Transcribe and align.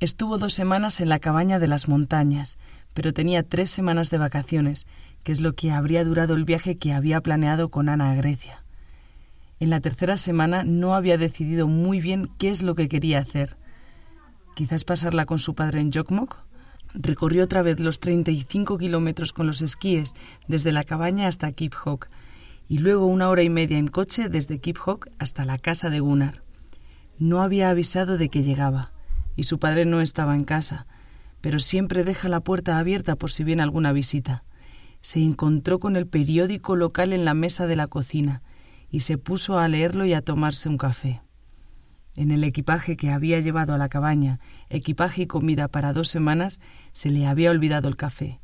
Estuvo 0.00 0.38
dos 0.38 0.54
semanas 0.54 1.00
en 1.00 1.08
la 1.08 1.18
cabaña 1.18 1.58
de 1.58 1.66
las 1.66 1.88
montañas, 1.88 2.56
pero 2.94 3.12
tenía 3.12 3.42
tres 3.42 3.68
semanas 3.68 4.10
de 4.10 4.18
vacaciones, 4.18 4.86
que 5.24 5.32
es 5.32 5.40
lo 5.40 5.54
que 5.54 5.72
habría 5.72 6.04
durado 6.04 6.34
el 6.34 6.44
viaje 6.44 6.78
que 6.78 6.92
había 6.92 7.20
planeado 7.20 7.68
con 7.68 7.88
Ana 7.88 8.12
a 8.12 8.14
Grecia. 8.14 8.62
En 9.58 9.70
la 9.70 9.80
tercera 9.80 10.16
semana 10.16 10.62
no 10.62 10.94
había 10.94 11.18
decidido 11.18 11.66
muy 11.66 12.00
bien 12.00 12.30
qué 12.38 12.50
es 12.50 12.62
lo 12.62 12.76
que 12.76 12.88
quería 12.88 13.18
hacer. 13.18 13.56
Quizás 14.54 14.84
pasarla 14.84 15.26
con 15.26 15.40
su 15.40 15.56
padre 15.56 15.80
en 15.80 15.90
Jokmok. 15.90 16.42
Recorrió 16.94 17.42
otra 17.42 17.62
vez 17.62 17.80
los 17.80 17.98
35 17.98 18.78
kilómetros 18.78 19.32
con 19.32 19.48
los 19.48 19.62
esquíes 19.62 20.14
desde 20.46 20.70
la 20.70 20.84
cabaña 20.84 21.26
hasta 21.26 21.50
Kiphok 21.50 22.08
y 22.68 22.78
luego 22.78 23.06
una 23.06 23.30
hora 23.30 23.42
y 23.42 23.50
media 23.50 23.78
en 23.78 23.88
coche 23.88 24.28
desde 24.28 24.60
Kiphok 24.60 25.08
hasta 25.18 25.44
la 25.44 25.58
casa 25.58 25.90
de 25.90 25.98
Gunnar. 25.98 26.44
No 27.18 27.42
había 27.42 27.68
avisado 27.68 28.16
de 28.16 28.28
que 28.28 28.44
llegaba 28.44 28.92
y 29.38 29.44
su 29.44 29.60
padre 29.60 29.84
no 29.84 30.00
estaba 30.00 30.34
en 30.34 30.42
casa, 30.42 30.88
pero 31.40 31.60
siempre 31.60 32.02
deja 32.02 32.28
la 32.28 32.40
puerta 32.40 32.76
abierta 32.76 33.14
por 33.14 33.30
si 33.30 33.44
viene 33.44 33.62
alguna 33.62 33.92
visita. 33.92 34.42
Se 35.00 35.20
encontró 35.20 35.78
con 35.78 35.94
el 35.94 36.08
periódico 36.08 36.74
local 36.74 37.12
en 37.12 37.24
la 37.24 37.34
mesa 37.34 37.68
de 37.68 37.76
la 37.76 37.86
cocina 37.86 38.42
y 38.90 39.00
se 39.00 39.16
puso 39.16 39.56
a 39.56 39.68
leerlo 39.68 40.04
y 40.04 40.12
a 40.12 40.22
tomarse 40.22 40.68
un 40.68 40.76
café. 40.76 41.22
En 42.16 42.32
el 42.32 42.42
equipaje 42.42 42.96
que 42.96 43.10
había 43.10 43.38
llevado 43.38 43.74
a 43.74 43.78
la 43.78 43.88
cabaña, 43.88 44.40
equipaje 44.70 45.22
y 45.22 45.26
comida 45.28 45.68
para 45.68 45.92
dos 45.92 46.08
semanas, 46.08 46.60
se 46.92 47.08
le 47.08 47.24
había 47.28 47.52
olvidado 47.52 47.86
el 47.86 47.94
café. 47.94 48.40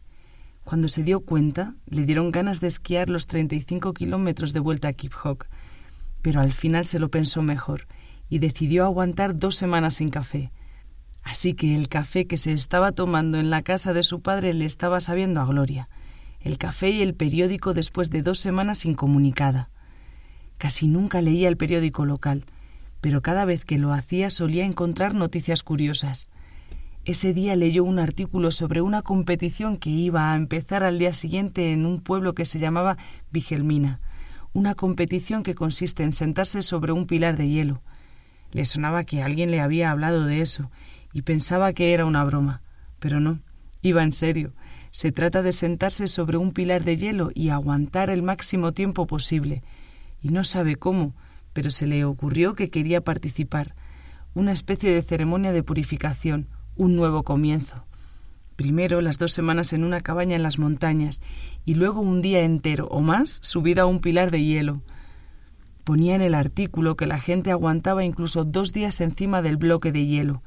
Cuando 0.63 0.87
se 0.87 1.03
dio 1.03 1.23
cuenta, 1.23 1.75
le 1.87 2.07
dieron 2.07 2.31
ganas 2.31 2.61
de 2.61 2.69
esquiar 2.69 3.11
los 3.11 3.27
35 3.27 3.95
kilómetros 3.95 4.53
de 4.53 4.61
vuelta 4.61 4.87
a 4.87 4.93
Kiphok, 4.93 5.47
pero 6.23 6.41
al 6.41 6.53
final 6.53 6.85
se 6.85 7.01
lo 7.01 7.09
pensó 7.09 7.43
mejor 7.43 7.89
y 8.29 8.39
decidió 8.39 8.85
aguantar 8.85 9.37
dos 9.37 9.57
semanas 9.57 9.95
sin 9.95 10.11
café. 10.11 10.53
Así 11.25 11.55
que 11.55 11.75
el 11.75 11.89
café 11.89 12.27
que 12.27 12.37
se 12.37 12.53
estaba 12.53 12.93
tomando 12.93 13.39
en 13.39 13.51
la 13.51 13.63
casa 13.63 13.95
de 13.95 14.03
su 14.03 14.21
padre 14.21 14.53
le 14.53 14.67
estaba 14.67 15.01
sabiendo 15.01 15.41
a 15.41 15.47
gloria. 15.47 15.89
El 16.41 16.59
café 16.59 16.91
y 16.91 17.01
el 17.01 17.15
periódico 17.15 17.73
después 17.73 18.11
de 18.11 18.23
dos 18.23 18.39
semanas 18.39 18.85
incomunicada. 18.85 19.71
Casi 20.59 20.87
nunca 20.87 21.23
leía 21.23 21.49
el 21.49 21.57
periódico 21.57 22.05
local, 22.05 22.45
pero 23.01 23.23
cada 23.23 23.47
vez 23.47 23.65
que 23.65 23.79
lo 23.79 23.93
hacía 23.93 24.29
solía 24.29 24.67
encontrar 24.67 25.15
noticias 25.15 25.63
curiosas. 25.63 26.29
Ese 27.07 27.33
día 27.33 27.57
leyó 27.57 27.85
un 27.85 27.99
artículo 27.99 28.51
sobre 28.51 28.83
una 28.83 29.03
competición 29.03 29.79
que 29.79 29.91
iba 29.91 30.33
a 30.33 30.37
empezar 30.37 30.85
al 30.85 30.99
día 30.99 31.15
siguiente 31.15 31.73
en 31.73 31.87
un 31.87 32.01
pueblo 32.01 32.35
que 32.35 32.45
se 32.45 32.59
llamaba 32.59 32.99
Vigelmina, 33.31 34.01
una 34.53 34.75
competición 34.75 35.43
que 35.43 35.55
consiste 35.55 36.03
en 36.03 36.13
sentarse 36.13 36.63
sobre 36.63 36.93
un 36.93 37.07
pilar 37.07 37.37
de 37.37 37.49
hielo. 37.49 37.83
Le 38.53 38.65
sonaba 38.65 39.05
que 39.05 39.23
alguien 39.23 39.51
le 39.51 39.61
había 39.61 39.91
hablado 39.91 40.27
de 40.27 40.41
eso 40.41 40.71
y 41.15 41.23
pensaba 41.23 41.73
que 41.73 41.95
era 41.95 42.05
una 42.05 42.25
broma, 42.25 42.61
pero 42.99 43.21
no, 43.21 43.39
iba 43.81 44.03
en 44.03 44.13
serio. 44.13 44.53
Se 44.91 45.13
trata 45.13 45.43
de 45.43 45.53
sentarse 45.53 46.09
sobre 46.09 46.37
un 46.37 46.53
pilar 46.53 46.85
de 46.85 46.97
hielo 46.97 47.31
y 47.35 47.49
aguantar 47.49 48.11
el 48.11 48.23
máximo 48.23 48.73
tiempo 48.73 49.07
posible, 49.07 49.63
y 50.21 50.29
no 50.29 50.45
sabe 50.45 50.77
cómo, 50.77 51.15
pero 51.53 51.71
se 51.71 51.87
le 51.87 52.05
ocurrió 52.05 52.55
que 52.55 52.69
quería 52.69 53.01
participar, 53.01 53.75
una 54.35 54.53
especie 54.53 54.93
de 54.93 55.03
ceremonia 55.03 55.53
de 55.53 55.63
purificación, 55.63 56.49
un 56.77 56.97
nuevo 56.97 57.23
comienzo. 57.23 57.87
Primero 58.57 59.01
las 59.01 59.19
dos 59.19 59.33
semanas 59.33 59.73
en 59.73 59.85
una 59.85 60.01
cabaña 60.01 60.35
en 60.37 60.43
las 60.43 60.59
montañas 60.59 61.21
y 61.65 61.75
luego 61.75 62.01
un 62.01 62.23
día 62.23 62.43
entero 62.43 62.89
o 62.89 63.01
más 63.01 63.39
subido 63.43 63.83
a 63.83 63.87
un 63.87 64.01
pilar 64.01 64.31
de 64.31 64.45
hielo. 64.45 64.83
Ponía 65.85 66.15
en 66.17 66.23
el 66.23 66.35
artículo 66.35 66.97
que 66.97 67.07
la 67.07 67.19
gente 67.19 67.51
aguantaba 67.51 68.05
incluso 68.05 68.45
dos 68.45 68.73
días 68.73 69.01
encima 69.01 69.43
del 69.43 69.57
bloque 69.57 69.93
de 69.93 70.07
hielo, 70.07 70.43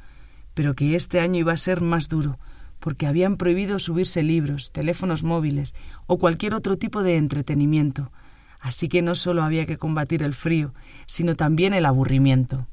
pero 0.57 0.73
que 0.73 0.95
este 0.95 1.19
año 1.19 1.37
iba 1.37 1.53
a 1.53 1.57
ser 1.57 1.81
más 1.81 2.09
duro, 2.09 2.39
porque 2.79 3.05
habían 3.05 3.37
prohibido 3.37 3.77
subirse 3.77 4.23
libros, 4.23 4.71
teléfonos 4.71 5.21
móviles 5.21 5.75
o 6.07 6.17
cualquier 6.17 6.55
otro 6.55 6.79
tipo 6.79 7.03
de 7.03 7.17
entretenimiento, 7.17 8.11
Así 8.59 8.89
que 8.89 9.01
no 9.01 9.15
solo 9.15 9.43
había 9.43 9.65
que 9.65 9.77
combatir 9.77 10.23
el 10.23 10.33
frío, 10.33 10.73
sino 11.05 11.35
también 11.35 11.73
el 11.73 11.85
aburrimiento. 11.85 12.67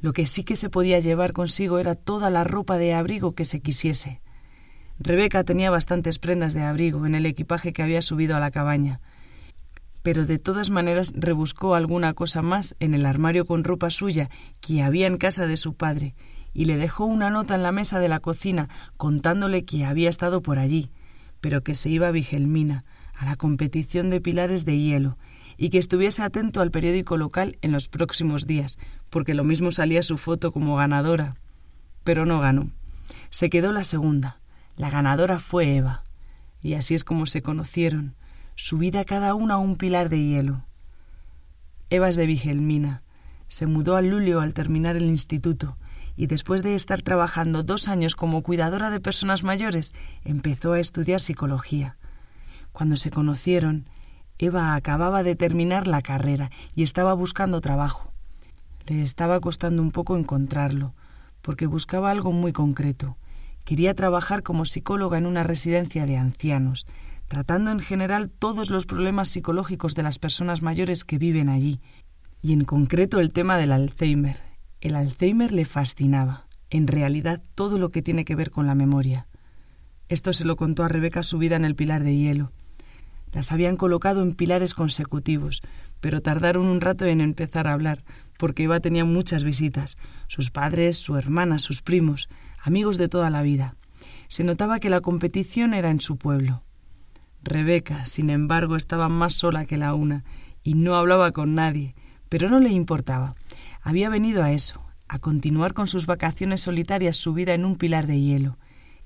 Lo 0.00 0.12
que 0.12 0.26
sí 0.26 0.44
que 0.44 0.56
se 0.56 0.70
podía 0.70 1.00
llevar 1.00 1.32
consigo 1.32 1.78
era 1.78 1.94
toda 1.94 2.30
la 2.30 2.44
ropa 2.44 2.78
de 2.78 2.94
abrigo 2.94 3.34
que 3.34 3.44
se 3.44 3.60
quisiese. 3.60 4.20
Rebeca 4.98 5.44
tenía 5.44 5.70
bastantes 5.70 6.18
prendas 6.18 6.54
de 6.54 6.62
abrigo 6.62 7.06
en 7.06 7.14
el 7.14 7.26
equipaje 7.26 7.72
que 7.72 7.82
había 7.82 8.02
subido 8.02 8.36
a 8.36 8.40
la 8.40 8.50
cabaña, 8.50 9.00
pero 10.02 10.26
de 10.26 10.38
todas 10.38 10.70
maneras 10.70 11.12
rebuscó 11.14 11.74
alguna 11.74 12.14
cosa 12.14 12.42
más 12.42 12.74
en 12.80 12.94
el 12.94 13.06
armario 13.06 13.44
con 13.44 13.64
ropa 13.64 13.90
suya 13.90 14.30
que 14.60 14.82
había 14.82 15.06
en 15.06 15.18
casa 15.18 15.46
de 15.46 15.56
su 15.56 15.74
padre, 15.74 16.14
y 16.54 16.66
le 16.66 16.76
dejó 16.76 17.04
una 17.04 17.30
nota 17.30 17.54
en 17.54 17.62
la 17.62 17.72
mesa 17.72 17.98
de 17.98 18.08
la 18.08 18.20
cocina 18.20 18.68
contándole 18.96 19.64
que 19.64 19.84
había 19.84 20.10
estado 20.10 20.42
por 20.42 20.58
allí, 20.58 20.90
pero 21.40 21.62
que 21.62 21.74
se 21.74 21.88
iba 21.88 22.08
a 22.08 22.12
Vigelmina, 22.12 22.84
a 23.14 23.24
la 23.24 23.36
competición 23.36 24.10
de 24.10 24.20
pilares 24.20 24.64
de 24.64 24.78
hielo 24.78 25.18
y 25.56 25.70
que 25.70 25.78
estuviese 25.78 26.22
atento 26.22 26.60
al 26.60 26.70
periódico 26.70 27.16
local 27.16 27.56
en 27.62 27.72
los 27.72 27.88
próximos 27.88 28.46
días, 28.46 28.78
porque 29.10 29.34
lo 29.34 29.44
mismo 29.44 29.70
salía 29.70 30.02
su 30.02 30.18
foto 30.18 30.50
como 30.50 30.76
ganadora. 30.76 31.36
Pero 32.04 32.26
no 32.26 32.40
ganó. 32.40 32.70
Se 33.30 33.50
quedó 33.50 33.70
la 33.70 33.84
segunda. 33.84 34.40
La 34.76 34.90
ganadora 34.90 35.38
fue 35.38 35.76
Eva. 35.76 36.02
Y 36.62 36.74
así 36.74 36.94
es 36.94 37.04
como 37.04 37.26
se 37.26 37.42
conocieron, 37.42 38.16
subida 38.54 39.04
cada 39.04 39.34
una 39.34 39.54
a 39.54 39.58
un 39.58 39.76
pilar 39.76 40.08
de 40.08 40.22
hielo. 40.22 40.64
Eva 41.90 42.08
es 42.08 42.16
de 42.16 42.26
Vigelmina. 42.26 43.02
Se 43.48 43.66
mudó 43.66 43.96
a 43.96 44.02
Lulio 44.02 44.40
al 44.40 44.54
terminar 44.54 44.96
el 44.96 45.04
instituto 45.04 45.76
y 46.16 46.26
después 46.26 46.62
de 46.62 46.74
estar 46.74 47.02
trabajando 47.02 47.62
dos 47.62 47.88
años 47.88 48.16
como 48.16 48.42
cuidadora 48.42 48.90
de 48.90 49.00
personas 49.00 49.42
mayores, 49.42 49.92
empezó 50.24 50.72
a 50.72 50.80
estudiar 50.80 51.20
psicología. 51.20 51.96
Cuando 52.72 52.96
se 52.96 53.10
conocieron, 53.10 53.86
Eva 54.38 54.74
acababa 54.74 55.22
de 55.22 55.36
terminar 55.36 55.86
la 55.86 56.02
carrera 56.02 56.50
y 56.74 56.82
estaba 56.82 57.14
buscando 57.14 57.60
trabajo. 57.60 58.12
Le 58.86 59.02
estaba 59.02 59.40
costando 59.40 59.82
un 59.82 59.90
poco 59.90 60.16
encontrarlo, 60.16 60.94
porque 61.40 61.66
buscaba 61.66 62.10
algo 62.10 62.32
muy 62.32 62.52
concreto. 62.52 63.16
Quería 63.64 63.94
trabajar 63.94 64.42
como 64.42 64.64
psicóloga 64.64 65.18
en 65.18 65.26
una 65.26 65.44
residencia 65.44 66.06
de 66.06 66.16
ancianos, 66.16 66.86
tratando 67.32 67.70
en 67.70 67.80
general 67.80 68.28
todos 68.28 68.68
los 68.68 68.84
problemas 68.84 69.30
psicológicos 69.30 69.94
de 69.94 70.02
las 70.02 70.18
personas 70.18 70.60
mayores 70.60 71.06
que 71.06 71.16
viven 71.16 71.48
allí, 71.48 71.80
y 72.42 72.52
en 72.52 72.64
concreto 72.64 73.20
el 73.20 73.32
tema 73.32 73.56
del 73.56 73.72
Alzheimer. 73.72 74.36
El 74.82 74.96
Alzheimer 74.96 75.50
le 75.50 75.64
fascinaba, 75.64 76.46
en 76.68 76.86
realidad 76.86 77.42
todo 77.54 77.78
lo 77.78 77.88
que 77.88 78.02
tiene 78.02 78.26
que 78.26 78.34
ver 78.34 78.50
con 78.50 78.66
la 78.66 78.74
memoria. 78.74 79.28
Esto 80.10 80.34
se 80.34 80.44
lo 80.44 80.56
contó 80.56 80.84
a 80.84 80.88
Rebeca 80.88 81.22
subida 81.22 81.56
en 81.56 81.64
el 81.64 81.74
pilar 81.74 82.04
de 82.04 82.14
hielo. 82.14 82.52
Las 83.32 83.50
habían 83.50 83.78
colocado 83.78 84.20
en 84.20 84.34
pilares 84.34 84.74
consecutivos, 84.74 85.62
pero 86.00 86.20
tardaron 86.20 86.66
un 86.66 86.82
rato 86.82 87.06
en 87.06 87.22
empezar 87.22 87.66
a 87.66 87.72
hablar, 87.72 88.04
porque 88.36 88.64
Eva 88.64 88.80
tenía 88.80 89.06
muchas 89.06 89.42
visitas, 89.42 89.96
sus 90.28 90.50
padres, 90.50 90.98
su 90.98 91.16
hermana, 91.16 91.58
sus 91.58 91.80
primos, 91.80 92.28
amigos 92.58 92.98
de 92.98 93.08
toda 93.08 93.30
la 93.30 93.40
vida. 93.40 93.76
Se 94.28 94.44
notaba 94.44 94.80
que 94.80 94.90
la 94.90 95.00
competición 95.00 95.72
era 95.72 95.88
en 95.88 96.02
su 96.02 96.18
pueblo. 96.18 96.62
Rebeca, 97.42 98.06
sin 98.06 98.30
embargo, 98.30 98.76
estaba 98.76 99.08
más 99.08 99.34
sola 99.34 99.64
que 99.64 99.76
la 99.76 99.94
una, 99.94 100.24
y 100.62 100.74
no 100.74 100.94
hablaba 100.94 101.32
con 101.32 101.54
nadie, 101.54 101.94
pero 102.28 102.48
no 102.48 102.60
le 102.60 102.70
importaba. 102.70 103.34
Había 103.82 104.08
venido 104.08 104.42
a 104.42 104.52
eso, 104.52 104.82
a 105.08 105.18
continuar 105.18 105.74
con 105.74 105.88
sus 105.88 106.06
vacaciones 106.06 106.62
solitarias 106.62 107.16
subida 107.16 107.52
en 107.54 107.64
un 107.64 107.76
pilar 107.76 108.06
de 108.06 108.20
hielo, 108.20 108.58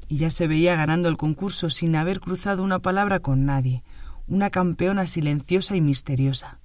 y 0.08 0.18
ya 0.18 0.30
se 0.30 0.46
veía 0.46 0.76
ganando 0.76 1.08
el 1.08 1.16
concurso 1.16 1.70
sin 1.70 1.96
haber 1.96 2.20
cruzado 2.20 2.62
una 2.62 2.78
palabra 2.78 3.20
con 3.20 3.46
nadie, 3.46 3.82
una 4.28 4.50
campeona 4.50 5.06
silenciosa 5.06 5.74
y 5.74 5.80
misteriosa. 5.80 6.58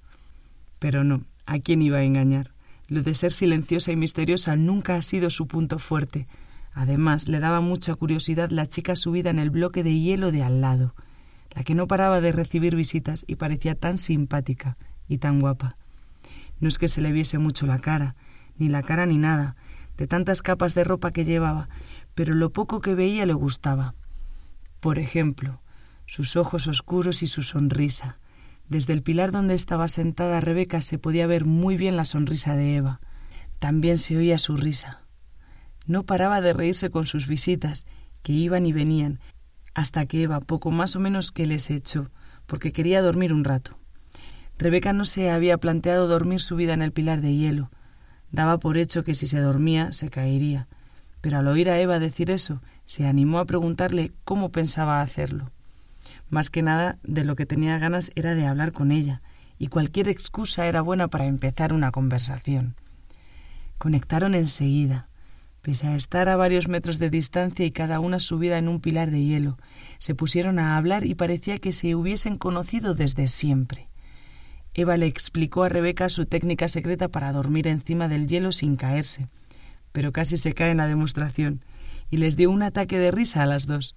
Pero 0.78 1.04
no, 1.04 1.22
¿a 1.46 1.58
quién 1.58 1.80
iba 1.82 1.98
a 1.98 2.04
engañar? 2.04 2.52
Lo 2.88 3.02
de 3.02 3.14
ser 3.14 3.32
silenciosa 3.32 3.92
y 3.92 3.96
misteriosa 3.96 4.56
nunca 4.56 4.96
ha 4.96 5.02
sido 5.02 5.30
su 5.30 5.46
punto 5.46 5.78
fuerte. 5.78 6.26
Además, 6.74 7.28
le 7.28 7.40
daba 7.40 7.60
mucha 7.60 7.94
curiosidad 7.94 8.50
la 8.50 8.66
chica 8.66 8.96
subida 8.96 9.30
en 9.30 9.38
el 9.38 9.50
bloque 9.50 9.82
de 9.82 9.98
hielo 9.98 10.32
de 10.32 10.42
al 10.42 10.60
lado, 10.60 10.94
la 11.54 11.64
que 11.64 11.74
no 11.74 11.86
paraba 11.86 12.20
de 12.20 12.32
recibir 12.32 12.76
visitas 12.76 13.24
y 13.26 13.36
parecía 13.36 13.74
tan 13.74 13.98
simpática 13.98 14.76
y 15.08 15.18
tan 15.18 15.40
guapa. 15.40 15.76
No 16.60 16.68
es 16.68 16.78
que 16.78 16.88
se 16.88 17.00
le 17.00 17.12
viese 17.12 17.38
mucho 17.38 17.66
la 17.66 17.78
cara, 17.78 18.14
ni 18.56 18.68
la 18.68 18.82
cara 18.82 19.06
ni 19.06 19.18
nada, 19.18 19.56
de 19.96 20.06
tantas 20.06 20.42
capas 20.42 20.74
de 20.74 20.84
ropa 20.84 21.10
que 21.10 21.24
llevaba, 21.24 21.68
pero 22.14 22.34
lo 22.34 22.50
poco 22.50 22.80
que 22.80 22.94
veía 22.94 23.26
le 23.26 23.34
gustaba. 23.34 23.94
Por 24.80 24.98
ejemplo, 24.98 25.60
sus 26.06 26.36
ojos 26.36 26.66
oscuros 26.66 27.22
y 27.22 27.26
su 27.26 27.42
sonrisa. 27.42 28.18
Desde 28.68 28.92
el 28.92 29.02
pilar 29.02 29.32
donde 29.32 29.54
estaba 29.54 29.88
sentada 29.88 30.40
Rebeca 30.40 30.80
se 30.80 30.98
podía 30.98 31.26
ver 31.26 31.44
muy 31.44 31.76
bien 31.76 31.96
la 31.96 32.04
sonrisa 32.04 32.56
de 32.56 32.76
Eva. 32.76 33.00
También 33.58 33.98
se 33.98 34.16
oía 34.16 34.38
su 34.38 34.56
risa. 34.56 35.02
No 35.86 36.04
paraba 36.04 36.40
de 36.40 36.52
reírse 36.52 36.90
con 36.90 37.06
sus 37.06 37.26
visitas, 37.26 37.86
que 38.22 38.32
iban 38.32 38.66
y 38.66 38.72
venían, 38.72 39.20
hasta 39.74 40.06
que 40.06 40.22
Eva 40.22 40.40
poco 40.40 40.70
más 40.70 40.96
o 40.96 41.00
menos 41.00 41.32
que 41.32 41.46
les 41.46 41.70
echó, 41.70 42.10
porque 42.46 42.72
quería 42.72 43.02
dormir 43.02 43.32
un 43.32 43.44
rato. 43.44 43.78
Rebeca 44.58 44.92
no 44.92 45.04
se 45.04 45.30
había 45.30 45.58
planteado 45.58 46.06
dormir 46.06 46.40
su 46.40 46.56
vida 46.56 46.72
en 46.72 46.82
el 46.82 46.92
pilar 46.92 47.20
de 47.20 47.34
hielo. 47.34 47.70
Daba 48.30 48.58
por 48.58 48.76
hecho 48.76 49.04
que 49.04 49.14
si 49.14 49.26
se 49.26 49.40
dormía 49.40 49.92
se 49.92 50.08
caería, 50.08 50.68
pero 51.20 51.38
al 51.38 51.48
oír 51.48 51.70
a 51.70 51.78
Eva 51.78 51.98
decir 51.98 52.30
eso, 52.30 52.60
se 52.84 53.06
animó 53.06 53.38
a 53.38 53.44
preguntarle 53.44 54.12
cómo 54.24 54.50
pensaba 54.50 55.00
hacerlo. 55.00 55.50
Más 56.30 56.50
que 56.50 56.62
nada, 56.62 56.98
de 57.02 57.24
lo 57.24 57.36
que 57.36 57.46
tenía 57.46 57.78
ganas 57.78 58.10
era 58.14 58.34
de 58.34 58.46
hablar 58.46 58.72
con 58.72 58.90
ella, 58.90 59.22
y 59.58 59.68
cualquier 59.68 60.08
excusa 60.08 60.66
era 60.66 60.80
buena 60.80 61.08
para 61.08 61.26
empezar 61.26 61.72
una 61.72 61.92
conversación. 61.92 62.74
Conectaron 63.78 64.34
enseguida. 64.34 65.08
Pese 65.62 65.86
a 65.86 65.94
estar 65.94 66.28
a 66.28 66.34
varios 66.34 66.66
metros 66.66 66.98
de 66.98 67.08
distancia 67.08 67.64
y 67.64 67.70
cada 67.70 68.00
una 68.00 68.18
subida 68.18 68.58
en 68.58 68.68
un 68.68 68.80
pilar 68.80 69.12
de 69.12 69.22
hielo, 69.22 69.58
se 69.98 70.16
pusieron 70.16 70.58
a 70.58 70.76
hablar 70.76 71.06
y 71.06 71.14
parecía 71.14 71.58
que 71.58 71.72
se 71.72 71.94
hubiesen 71.94 72.36
conocido 72.36 72.94
desde 72.94 73.28
siempre. 73.28 73.88
Eva 74.74 74.96
le 74.96 75.06
explicó 75.06 75.62
a 75.62 75.68
Rebeca 75.68 76.08
su 76.08 76.26
técnica 76.26 76.66
secreta 76.66 77.06
para 77.06 77.32
dormir 77.32 77.68
encima 77.68 78.08
del 78.08 78.26
hielo 78.26 78.50
sin 78.50 78.74
caerse, 78.74 79.28
pero 79.92 80.10
casi 80.10 80.36
se 80.36 80.52
cae 80.52 80.72
en 80.72 80.78
la 80.78 80.88
demostración, 80.88 81.64
y 82.10 82.16
les 82.16 82.36
dio 82.36 82.50
un 82.50 82.64
ataque 82.64 82.98
de 82.98 83.12
risa 83.12 83.42
a 83.42 83.46
las 83.46 83.66
dos. 83.66 83.94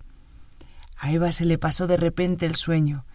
A 0.98 1.12
Eva 1.12 1.32
se 1.32 1.46
le 1.46 1.58
pasó 1.58 1.88
de 1.88 1.98
repente 1.98 2.46
el 2.46 2.56
sueño, 2.56 3.06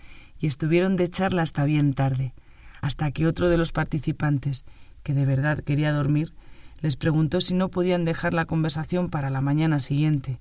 y 0.41 0.49
estuvieron 0.49 0.97
de 0.97 1.09
charla 1.09 1.43
hasta 1.43 1.65
bien 1.65 1.95
tarde, 1.95 2.35
hasta 2.81 3.13
que 3.13 3.29
otro 3.29 3.49
de 3.49 3.59
los 3.59 3.71
participantes, 3.71 4.65
que 5.05 5.15
de 5.15 5.25
verdad 5.25 5.61
quería 5.61 5.93
dormir, 5.93 6.33
les 6.81 6.97
preguntó 6.97 7.41
si 7.41 7.55
no 7.55 7.69
podían 7.69 8.05
dejar 8.05 8.35
la 8.35 8.47
conversación 8.47 9.11
para 9.11 9.31
la 9.31 9.41
mañana 9.41 9.81
siguiente. 9.81 10.41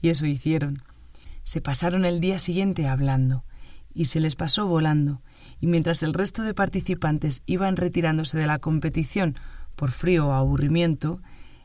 Y 0.00 0.08
eso 0.08 0.26
hicieron. 0.26 0.82
Se 1.44 1.60
pasaron 1.60 2.04
el 2.04 2.20
día 2.20 2.38
siguiente 2.38 2.88
hablando, 2.88 3.44
y 3.94 4.06
se 4.06 4.20
les 4.20 4.36
pasó 4.36 4.66
volando, 4.66 5.22
y 5.60 5.68
mientras 5.68 6.02
el 6.02 6.12
resto 6.12 6.42
de 6.42 6.54
participantes 6.54 7.42
iban 7.46 7.76
retirándose 7.76 8.36
de 8.36 8.46
la 8.46 8.58
competición 8.58 9.38
por 9.74 9.90
frío 9.90 10.28
o 10.28 10.32
aburrimiento, 10.32 11.20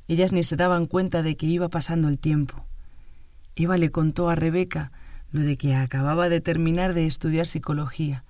ellas 0.08 0.32
ni 0.32 0.44
se 0.44 0.56
daban 0.56 0.86
cuenta 0.86 1.24
de 1.24 1.36
que 1.36 1.46
iba 1.46 1.70
pasando 1.70 2.08
el 2.08 2.20
tiempo. 2.20 2.66
Eva 3.56 3.78
le 3.78 3.92
contó 3.92 4.30
a 4.30 4.36
Rebeca 4.36 4.92
lo 5.32 5.42
de 5.42 5.58
que 5.58 5.76
acababa 5.76 6.30
de 6.30 6.42
terminar 6.42 6.94
de 6.94 7.06
estudiar 7.06 7.46
psicología 7.46 8.24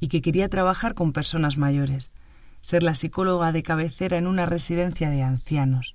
y 0.00 0.08
que 0.08 0.22
quería 0.22 0.48
trabajar 0.48 0.94
con 0.94 1.12
personas 1.12 1.56
mayores, 1.56 2.12
ser 2.66 2.82
la 2.82 2.96
psicóloga 2.96 3.52
de 3.52 3.62
cabecera 3.62 4.18
en 4.18 4.26
una 4.26 4.44
residencia 4.44 5.08
de 5.08 5.22
ancianos. 5.22 5.94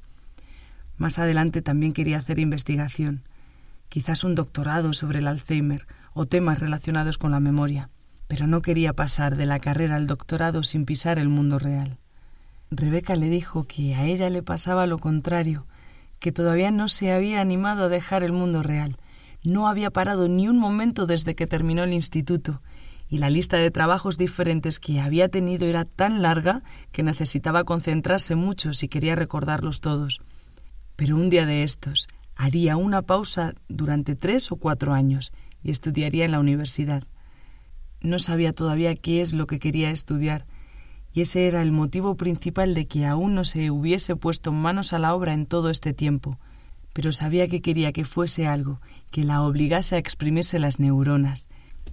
Más 0.95 1.19
adelante 1.19 1.61
también 1.61 1.91
quería 1.91 2.19
hacer 2.19 2.39
investigación, 2.39 3.23
quizás 3.89 4.23
un 4.23 4.35
doctorado 4.35 4.93
sobre 4.93 5.19
el 5.19 5.27
Alzheimer 5.27 5.85
o 6.13 6.27
temas 6.27 6.59
relacionados 6.59 7.17
con 7.17 7.31
la 7.31 7.41
memoria, 7.41 7.89
pero 8.29 8.47
no 8.47 8.61
quería 8.61 8.93
pasar 8.93 9.35
de 9.35 9.45
la 9.45 9.59
carrera 9.59 9.97
al 9.97 10.07
doctorado 10.07 10.63
sin 10.63 10.85
pisar 10.85 11.19
el 11.19 11.27
mundo 11.27 11.59
real. 11.59 11.97
Rebeca 12.69 13.15
le 13.15 13.27
dijo 13.27 13.65
que 13.65 13.93
a 13.95 14.05
ella 14.05 14.29
le 14.29 14.41
pasaba 14.41 14.87
lo 14.87 14.97
contrario, 14.97 15.67
que 16.19 16.31
todavía 16.31 16.71
no 16.71 16.87
se 16.87 17.11
había 17.11 17.41
animado 17.41 17.83
a 17.83 17.89
dejar 17.89 18.23
el 18.23 18.31
mundo 18.31 18.63
real, 18.63 18.95
no 19.43 19.67
había 19.67 19.91
parado 19.91 20.29
ni 20.29 20.47
un 20.47 20.57
momento 20.57 21.05
desde 21.05 21.35
que 21.35 21.47
terminó 21.47 21.83
el 21.83 21.91
instituto, 21.91 22.61
y 23.11 23.17
la 23.17 23.29
lista 23.29 23.57
de 23.57 23.71
trabajos 23.71 24.17
diferentes 24.17 24.79
que 24.79 25.01
había 25.01 25.27
tenido 25.27 25.67
era 25.67 25.83
tan 25.83 26.21
larga 26.21 26.63
que 26.93 27.03
necesitaba 27.03 27.65
concentrarse 27.65 28.35
mucho 28.35 28.73
si 28.73 28.87
quería 28.87 29.15
recordarlos 29.15 29.81
todos. 29.81 30.21
Pero 30.95 31.17
un 31.17 31.29
día 31.29 31.45
de 31.45 31.63
estos 31.63 32.07
haría 32.37 32.77
una 32.77 33.01
pausa 33.01 33.53
durante 33.67 34.15
tres 34.15 34.49
o 34.53 34.55
cuatro 34.55 34.93
años 34.93 35.33
y 35.61 35.71
estudiaría 35.71 36.23
en 36.23 36.31
la 36.31 36.39
universidad. 36.39 37.03
No 37.99 38.17
sabía 38.17 38.53
todavía 38.53 38.95
qué 38.95 39.21
es 39.21 39.33
lo 39.33 39.45
que 39.45 39.59
quería 39.59 39.91
estudiar, 39.91 40.45
y 41.11 41.19
ese 41.19 41.47
era 41.47 41.61
el 41.61 41.73
motivo 41.73 42.15
principal 42.15 42.73
de 42.73 42.87
que 42.87 43.05
aún 43.05 43.35
no 43.35 43.43
se 43.43 43.71
hubiese 43.71 44.15
puesto 44.15 44.53
manos 44.53 44.93
a 44.93 44.99
la 44.99 45.13
obra 45.13 45.33
en 45.33 45.47
todo 45.47 45.69
este 45.69 45.91
tiempo, 45.91 46.39
pero 46.93 47.11
sabía 47.11 47.49
que 47.49 47.61
quería 47.61 47.91
que 47.91 48.05
fuese 48.05 48.47
algo 48.47 48.79
que 49.11 49.25
la 49.25 49.41
obligase 49.41 49.95
a 49.95 49.97
exprimirse 49.97 50.59
las 50.59 50.79
neuronas, 50.79 51.49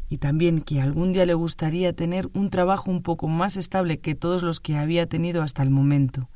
y 0.09 0.19
también 0.19 0.61
que 0.61 0.81
algún 0.81 1.13
día 1.13 1.27
le 1.27 1.35
gustaría 1.35 1.93
tener 1.93 2.31
un 2.35 2.51
trabajo 2.51 2.91
un 2.91 3.03
poco 3.03 3.29
más 3.29 3.57
estable 3.57 4.01
que 4.01 4.15
todos 4.15 4.43
los 4.43 4.61
que 4.61 4.77
había 4.77 5.07
tenido 5.07 5.43
hasta 5.43 5.63
el 5.63 5.71
momento. 5.71 6.29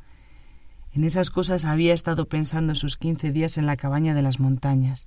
En 0.93 1.05
esas 1.05 1.31
cosas 1.31 1.65
había 1.65 1.95
estado 1.95 2.29
pensando 2.29 2.75
sus 2.75 2.99
quince 2.99 3.33
días 3.33 3.57
en 3.57 3.65
la 3.65 3.77
cabaña 3.77 4.15
de 4.15 4.23
las 4.23 4.41
montañas, 4.41 5.07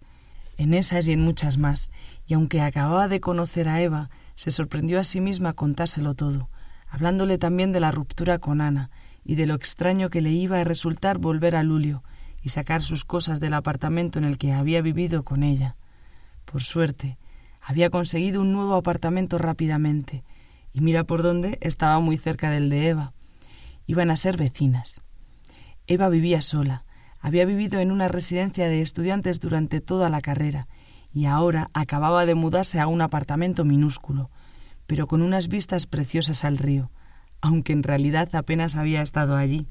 en 0.58 0.74
esas 0.74 1.08
y 1.08 1.12
en 1.12 1.22
muchas 1.22 1.58
más, 1.58 1.92
y 2.26 2.34
aunque 2.34 2.62
acababa 2.62 3.08
de 3.08 3.20
conocer 3.20 3.70
a 3.70 3.82
Eva, 3.82 4.10
se 4.36 4.52
sorprendió 4.52 5.00
a 5.00 5.04
sí 5.04 5.22
misma 5.22 5.54
contárselo 5.54 6.16
todo, 6.16 6.50
hablándole 6.88 7.38
también 7.38 7.72
de 7.72 7.80
la 7.80 7.92
ruptura 7.92 8.40
con 8.40 8.62
Ana 8.62 8.90
y 9.24 9.36
de 9.36 9.46
lo 9.46 9.54
extraño 9.54 10.10
que 10.10 10.22
le 10.22 10.32
iba 10.32 10.60
a 10.60 10.64
resultar 10.64 11.18
volver 11.20 11.56
a 11.56 11.64
Lulio 11.64 12.04
y 12.42 12.50
sacar 12.50 12.82
sus 12.82 13.06
cosas 13.06 13.40
del 13.40 13.54
apartamento 13.54 14.18
en 14.18 14.26
el 14.26 14.38
que 14.38 14.54
había 14.54 14.82
vivido 14.82 15.24
con 15.24 15.44
ella. 15.44 15.76
Por 16.46 16.64
suerte, 16.64 17.18
había 17.68 17.90
conseguido 17.90 18.42
un 18.42 18.54
nuevo 18.54 18.76
apartamento 18.76 19.40
rápidamente, 19.40 20.24
y 20.72 20.82
mira 20.82 21.04
por 21.04 21.24
dónde 21.24 21.58
estaba 21.62 22.00
muy 22.00 22.16
cerca 22.16 22.52
del 22.52 22.70
de 22.70 22.90
Eva. 22.90 23.14
Iban 23.88 24.12
a 24.12 24.18
ser 24.18 24.38
vecinas. 24.38 25.02
Eva 25.88 26.10
vivía 26.10 26.44
sola, 26.44 26.86
había 27.20 27.44
vivido 27.44 27.80
en 27.80 27.92
una 27.92 28.08
residencia 28.08 28.68
de 28.68 28.82
estudiantes 28.82 29.40
durante 29.40 29.82
toda 29.82 30.10
la 30.10 30.22
carrera, 30.22 30.68
y 31.12 31.26
ahora 31.26 31.72
acababa 31.74 32.28
de 32.28 32.36
mudarse 32.36 32.80
a 32.80 32.86
un 32.86 33.02
apartamento 33.02 33.66
minúsculo, 33.66 34.30
pero 34.86 35.08
con 35.08 35.24
unas 35.24 35.48
vistas 35.48 35.88
preciosas 35.88 36.44
al 36.44 36.60
río, 36.60 36.92
aunque 37.42 37.74
en 37.74 37.82
realidad 37.82 38.30
apenas 38.36 38.76
había 38.76 39.02
estado 39.02 39.38
allí. 39.38 39.66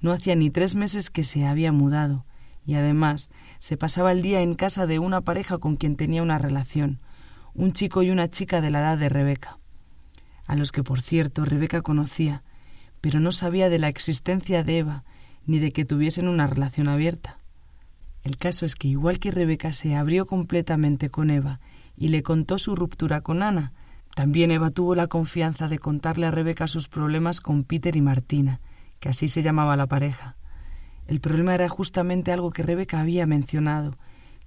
No 0.00 0.12
hacía 0.12 0.36
ni 0.36 0.50
tres 0.50 0.74
meses 0.74 1.08
que 1.08 1.24
se 1.24 1.46
había 1.46 1.72
mudado, 1.72 2.26
y 2.66 2.74
además 2.74 3.30
se 3.58 3.78
pasaba 3.78 4.12
el 4.12 4.20
día 4.20 4.42
en 4.42 4.54
casa 4.54 4.86
de 4.86 4.98
una 4.98 5.22
pareja 5.22 5.56
con 5.56 5.76
quien 5.76 5.96
tenía 5.96 6.22
una 6.22 6.36
relación, 6.36 7.00
un 7.54 7.72
chico 7.72 8.02
y 8.02 8.10
una 8.10 8.28
chica 8.28 8.60
de 8.60 8.70
la 8.70 8.80
edad 8.80 8.98
de 8.98 9.08
Rebeca, 9.08 9.58
a 10.46 10.56
los 10.56 10.72
que, 10.72 10.82
por 10.82 11.00
cierto, 11.00 11.44
Rebeca 11.44 11.82
conocía, 11.82 12.42
pero 13.00 13.20
no 13.20 13.32
sabía 13.32 13.68
de 13.68 13.78
la 13.78 13.88
existencia 13.88 14.64
de 14.64 14.78
Eva 14.78 15.04
ni 15.44 15.58
de 15.58 15.72
que 15.72 15.84
tuviesen 15.84 16.28
una 16.28 16.46
relación 16.46 16.88
abierta. 16.88 17.38
El 18.22 18.36
caso 18.36 18.64
es 18.64 18.76
que 18.76 18.88
igual 18.88 19.18
que 19.18 19.32
Rebeca 19.32 19.72
se 19.72 19.96
abrió 19.96 20.24
completamente 20.24 21.10
con 21.10 21.30
Eva 21.30 21.60
y 21.96 22.08
le 22.08 22.22
contó 22.22 22.58
su 22.58 22.76
ruptura 22.76 23.20
con 23.20 23.42
Ana, 23.42 23.72
también 24.14 24.50
Eva 24.50 24.70
tuvo 24.70 24.94
la 24.94 25.08
confianza 25.08 25.68
de 25.68 25.78
contarle 25.78 26.26
a 26.26 26.30
Rebeca 26.30 26.68
sus 26.68 26.88
problemas 26.88 27.40
con 27.40 27.64
Peter 27.64 27.96
y 27.96 28.00
Martina, 28.00 28.60
que 29.00 29.08
así 29.08 29.26
se 29.26 29.42
llamaba 29.42 29.76
la 29.76 29.86
pareja. 29.86 30.36
El 31.06 31.20
problema 31.20 31.54
era 31.54 31.68
justamente 31.68 32.30
algo 32.30 32.50
que 32.50 32.62
Rebeca 32.62 33.00
había 33.00 33.26
mencionado, 33.26 33.96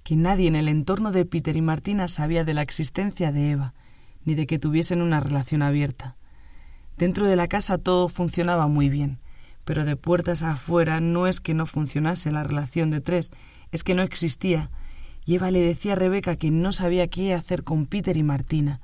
que 0.06 0.14
nadie 0.14 0.46
en 0.46 0.54
el 0.54 0.68
entorno 0.68 1.10
de 1.10 1.24
Peter 1.24 1.56
y 1.56 1.62
Martina 1.62 2.06
sabía 2.06 2.44
de 2.44 2.54
la 2.54 2.62
existencia 2.62 3.32
de 3.32 3.50
Eva, 3.50 3.74
ni 4.24 4.36
de 4.36 4.46
que 4.46 4.60
tuviesen 4.60 5.02
una 5.02 5.18
relación 5.18 5.62
abierta. 5.62 6.14
Dentro 6.96 7.26
de 7.26 7.34
la 7.34 7.48
casa 7.48 7.76
todo 7.76 8.08
funcionaba 8.08 8.68
muy 8.68 8.88
bien, 8.88 9.18
pero 9.64 9.84
de 9.84 9.96
puertas 9.96 10.44
afuera 10.44 11.00
no 11.00 11.26
es 11.26 11.40
que 11.40 11.54
no 11.54 11.66
funcionase 11.66 12.30
la 12.30 12.44
relación 12.44 12.90
de 12.90 13.00
tres, 13.00 13.32
es 13.72 13.82
que 13.82 13.96
no 13.96 14.02
existía, 14.02 14.70
y 15.24 15.34
Eva 15.34 15.50
le 15.50 15.58
decía 15.58 15.94
a 15.94 15.96
Rebeca 15.96 16.36
que 16.36 16.52
no 16.52 16.70
sabía 16.70 17.08
qué 17.08 17.34
hacer 17.34 17.64
con 17.64 17.86
Peter 17.86 18.16
y 18.16 18.22
Martina, 18.22 18.80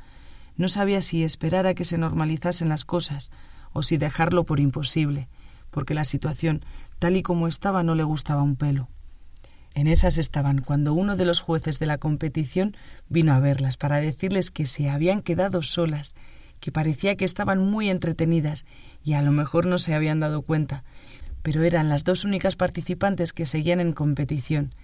no 0.57 0.69
sabía 0.69 1.03
si 1.03 1.23
esperar 1.23 1.69
a 1.69 1.75
que 1.75 1.85
se 1.85 1.99
normalizasen 1.99 2.69
las 2.69 2.85
cosas 2.85 3.31
o 3.73 3.85
si 3.85 3.97
dejarlo 3.97 4.43
por 4.43 4.59
imposible, 4.59 5.29
porque 5.71 5.95
la 5.95 6.03
situación, 6.03 6.65
tal 6.99 7.17
y 7.17 7.23
como 7.23 7.47
estaba, 7.47 7.85
no 7.85 7.95
le 7.95 8.03
gustaba 8.03 8.43
un 8.43 8.57
pelo. 8.57 8.89
En 9.75 9.87
esas 9.87 10.19
estaban 10.19 10.61
cuando 10.61 10.93
uno 10.93 11.17
de 11.17 11.25
los 11.25 11.41
jueces 11.41 11.79
de 11.79 11.87
la 11.87 11.99
competición 11.99 12.77
vino 13.09 13.33
a 13.33 13.41
verlas 13.41 13.77
para 13.77 13.97
decirles 13.97 14.51
que 14.51 14.67
se 14.67 14.91
habían 14.91 15.23
quedado 15.23 15.63
solas, 15.63 16.15
que 16.61 16.71
parecía 16.73 17.17
que 17.17 17.25
estaban 17.25 17.59
muy 17.59 17.89
entretenidas 17.89 18.67
y 19.03 19.15
a 19.15 19.23
lo 19.23 19.33
mejor 19.33 19.67
no 19.67 19.79
se 19.79 19.95
habían 19.95 20.21
dado 20.21 20.43
cuenta, 20.43 20.85
pero 21.43 21.65
eran 21.65 21.89
las 21.89 22.05
dos 22.05 22.25
únicas 22.25 22.55
participantes 22.57 23.33
que 23.33 23.47
seguían 23.47 23.81
en 23.81 23.93
competición, 23.93 24.75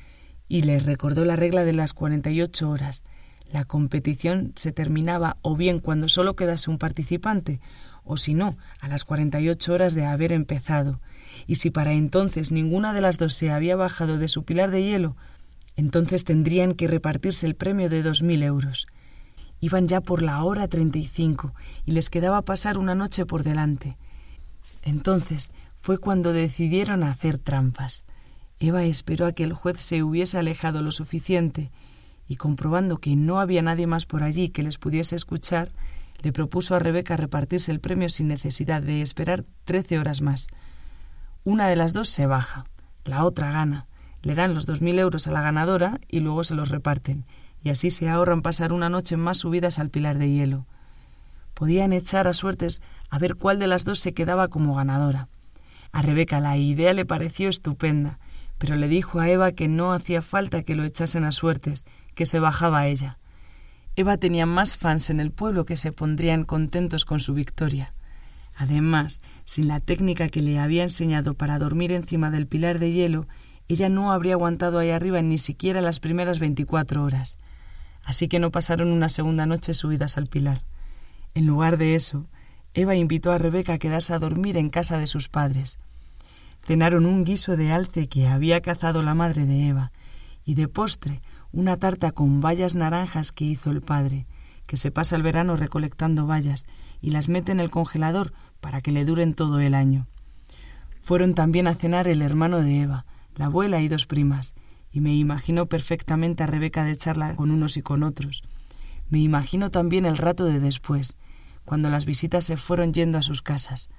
y 0.49 0.63
les 0.63 0.87
recordó 0.87 1.25
la 1.25 1.37
regla 1.37 1.65
de 1.65 1.75
las 1.75 1.93
cuarenta 1.93 2.31
y 2.31 2.41
ocho 2.41 2.71
horas, 2.71 3.05
la 3.53 3.65
competición 3.65 4.53
se 4.57 4.73
terminaba 4.73 5.37
o 5.43 5.57
bien 5.57 5.81
cuando 5.81 6.09
solo 6.09 6.35
quedase 6.35 6.71
un 6.71 6.79
participante, 6.79 7.61
o 8.05 8.17
si 8.17 8.35
no, 8.35 8.57
a 8.81 8.89
las 8.89 9.05
cuarenta 9.05 9.41
y 9.41 9.49
ocho 9.49 9.75
horas 9.75 9.95
de 9.95 10.05
haber 10.05 10.33
empezado, 10.33 11.01
y 11.47 11.57
si 11.57 11.71
para 11.71 11.93
entonces 11.93 12.51
ninguna 12.51 12.93
de 12.93 13.01
las 13.01 13.19
dos 13.19 13.35
se 13.35 13.51
había 13.51 13.77
bajado 13.77 14.19
de 14.19 14.29
su 14.29 14.45
pilar 14.45 14.71
de 14.71 14.83
hielo, 14.83 15.17
entonces 15.77 16.25
tendrían 16.25 16.73
que 16.73 16.89
repartirse 16.89 17.47
el 17.47 17.55
premio 17.55 17.89
de 17.89 18.03
dos 18.03 18.23
mil 18.23 18.43
euros. 18.43 18.87
Iban 19.61 19.89
ya 19.89 20.01
por 20.01 20.23
la 20.23 20.43
hora 20.45 20.69
treinta 20.69 20.99
y 20.99 21.07
cinco 21.07 21.55
y 21.85 21.93
les 21.93 22.11
quedaba 22.11 22.43
pasar 22.43 22.79
una 22.79 22.95
noche 22.95 23.27
por 23.27 23.43
delante. 23.43 23.97
Entonces 24.83 25.53
fue 25.81 25.99
cuando 25.99 26.33
decidieron 26.33 27.03
hacer 27.03 27.39
trampas. 27.39 28.05
Eva 28.61 28.85
esperó 28.85 29.27
a 29.27 29.33
que 29.33 29.45
el 29.45 29.53
juez 29.53 29.81
se 29.81 30.03
hubiese 30.03 30.39
alejado 30.39 30.83
lo 30.83 30.91
suficiente 30.91 31.71
y 32.29 32.37
comprobando 32.37 32.99
que 32.99 33.17
no 33.17 33.41
había 33.41 33.63
nadie 33.63 33.87
más 33.87 34.05
por 34.05 34.23
allí 34.23 34.49
que 34.51 34.63
les 34.63 34.79
pudiese 34.79 35.17
escuchar, 35.17 35.71
le 36.21 36.33
propuso 36.33 36.75
a 36.75 36.79
Rebeca 36.79 37.17
repartirse 37.17 37.71
el 37.71 37.81
premio 37.81 38.09
sin 38.09 38.29
necesidad 38.29 38.83
de 38.83 39.03
esperar 39.03 39.45
trece 39.65 39.99
horas 39.99 40.21
más. 40.21 40.49
Una 41.49 41.67
de 41.67 41.77
las 41.77 41.95
dos 41.95 42.11
se 42.11 42.27
baja, 42.27 42.67
la 43.07 43.25
otra 43.25 43.51
gana, 43.51 43.87
le 44.21 44.35
dan 44.35 44.53
los 44.53 44.67
dos 44.67 44.83
mil 44.83 44.99
euros 44.99 45.27
a 45.27 45.31
la 45.31 45.41
ganadora 45.41 45.99
y 46.07 46.21
luego 46.21 46.45
se 46.45 46.55
los 46.55 46.69
reparten, 46.69 47.25
y 47.65 47.71
así 47.71 47.91
se 47.91 48.07
ahorran 48.07 48.43
pasar 48.43 48.71
una 48.71 48.91
noche 48.91 49.17
más 49.17 49.39
subidas 49.39 49.79
al 49.79 49.89
pilar 49.89 50.19
de 50.19 50.29
hielo. 50.29 50.67
Podían 51.55 51.95
echar 51.95 52.29
a 52.29 52.35
suertes 52.35 52.83
a 53.09 53.19
ver 53.19 53.37
cuál 53.37 53.59
de 53.59 53.67
las 53.67 53.87
dos 53.87 53.99
se 53.99 54.13
quedaba 54.13 54.49
como 54.49 54.75
ganadora. 54.75 55.29
A 55.91 56.03
Rebeca 56.03 56.39
la 56.39 56.59
idea 56.59 56.93
le 56.93 57.07
pareció 57.07 57.49
estupenda, 57.49 58.19
pero 58.59 58.77
le 58.77 58.87
dijo 58.87 59.19
a 59.19 59.31
Eva 59.31 59.53
que 59.53 59.69
no 59.69 59.95
hacía 59.95 60.21
falta 60.21 60.65
que 60.65 60.75
lo 60.75 60.85
echasen 60.85 61.25
a 61.25 61.33
suertes, 61.33 61.87
que 62.15 62.27
se 62.27 62.41
bajaba 62.41 62.89
ella. 62.89 63.17
Eva 63.97 64.19
tenía 64.19 64.45
más 64.45 64.77
fans 64.77 65.09
en 65.09 65.19
el 65.19 65.31
pueblo 65.31 65.65
que 65.65 65.79
se 65.79 65.93
pondrían 65.93 66.45
contentos 66.45 67.07
con 67.07 67.21
su 67.21 67.33
victoria. 67.33 67.95
Además, 68.61 69.23
sin 69.45 69.69
la 69.69 69.79
técnica 69.79 70.29
que 70.29 70.43
le 70.43 70.59
había 70.59 70.83
enseñado 70.83 71.35
para 71.35 71.61
dormir 71.61 71.93
encima 71.93 72.33
del 72.33 72.49
pilar 72.49 72.81
de 72.81 72.91
hielo, 72.91 73.29
ella 73.69 73.89
no 73.89 74.11
habría 74.11 74.33
aguantado 74.33 74.81
ahí 74.81 74.91
arriba 74.91 75.23
ni 75.23 75.39
siquiera 75.39 75.81
las 75.81 76.01
primeras 76.01 76.41
veinticuatro 76.41 77.05
horas. 77.05 77.39
Así 78.03 78.27
que 78.27 78.41
no 78.41 78.51
pasaron 78.51 78.89
una 78.89 79.11
segunda 79.11 79.47
noche 79.47 79.75
subidas 79.75 80.19
al 80.19 80.27
pilar. 80.27 80.65
En 81.35 81.47
lugar 81.47 81.77
de 81.79 81.95
eso, 81.95 82.27
Eva 82.75 82.97
invitó 82.97 83.31
a 83.31 83.39
Rebeca 83.39 83.75
a 83.75 83.79
quedarse 83.79 84.13
a 84.13 84.19
dormir 84.19 84.57
en 84.57 84.71
casa 84.71 84.99
de 84.99 85.07
sus 85.07 85.29
padres. 85.29 85.79
Cenaron 86.67 87.07
un 87.07 87.23
guiso 87.23 87.57
de 87.57 87.71
alce 87.71 88.09
que 88.09 88.27
había 88.27 88.61
cazado 88.61 89.03
la 89.03 89.15
madre 89.15 89.47
de 89.47 89.69
Eva, 89.69 89.93
y 90.45 90.55
de 90.55 90.67
postre 90.67 91.23
una 91.53 91.77
tarta 91.77 92.11
con 92.11 92.41
bayas 92.41 92.75
naranjas 92.75 93.31
que 93.31 93.45
hizo 93.45 93.71
el 93.71 93.83
padre, 93.83 94.27
que 94.67 94.77
se 94.77 94.91
pasa 94.91 95.15
el 95.15 95.23
verano 95.23 95.57
recolectando 95.57 96.27
bayas 96.27 96.67
y 97.01 97.11
las 97.11 97.29
mete 97.29 97.53
en 97.53 97.61
el 97.61 97.71
congelador 97.71 98.33
para 98.61 98.81
que 98.81 98.93
le 98.93 99.05
duren 99.05 99.35
todo 99.35 99.61
el 99.61 99.75
año. 99.75 100.07
Fueron 101.01 101.35
también 101.35 101.67
a 101.69 101.75
cenar 101.75 102.09
el 102.09 102.23
hermano 102.23 102.61
de 102.61 102.83
Eva, 102.83 103.07
la 103.37 103.47
abuela 103.47 103.81
y 103.81 103.89
dos 103.89 104.07
primas, 104.07 104.55
y 104.93 105.01
me 105.01 105.15
imagino 105.15 105.67
perfectamente 105.67 106.43
a 106.43 106.47
Rebeca 106.47 106.85
de 106.85 106.97
charla 106.97 107.37
con 107.37 107.51
unos 107.51 107.77
y 107.77 107.83
con 107.83 108.03
otros. 108.03 108.43
Me 109.11 109.19
imagino 109.19 109.71
también 109.71 110.07
el 110.07 110.17
rato 110.17 110.45
de 110.45 110.61
después, 110.61 111.17
cuando 111.65 111.89
las 111.89 112.05
visitas 112.05 112.45
se 112.45 112.57
fueron 112.57 112.93
yendo 112.93 113.19
a 113.19 113.23
sus 113.23 113.43
casas. 113.43 113.91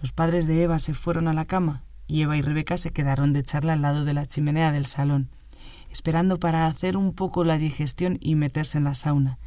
Los 0.00 0.12
padres 0.12 0.46
de 0.46 0.62
Eva 0.62 0.78
se 0.78 0.94
fueron 0.94 1.28
a 1.28 1.32
la 1.32 1.44
cama 1.44 1.84
y 2.06 2.22
Eva 2.22 2.36
y 2.36 2.42
Rebeca 2.42 2.76
se 2.76 2.90
quedaron 2.90 3.32
de 3.32 3.44
charla 3.44 3.74
al 3.74 3.82
lado 3.82 4.04
de 4.04 4.14
la 4.14 4.26
chimenea 4.26 4.72
del 4.72 4.86
salón, 4.86 5.30
esperando 5.90 6.38
para 6.38 6.66
hacer 6.66 6.96
un 6.96 7.12
poco 7.12 7.44
la 7.44 7.56
digestión 7.56 8.18
y 8.20 8.34
meterse 8.34 8.78
en 8.78 8.84
la 8.84 8.94
sauna, 8.94 9.38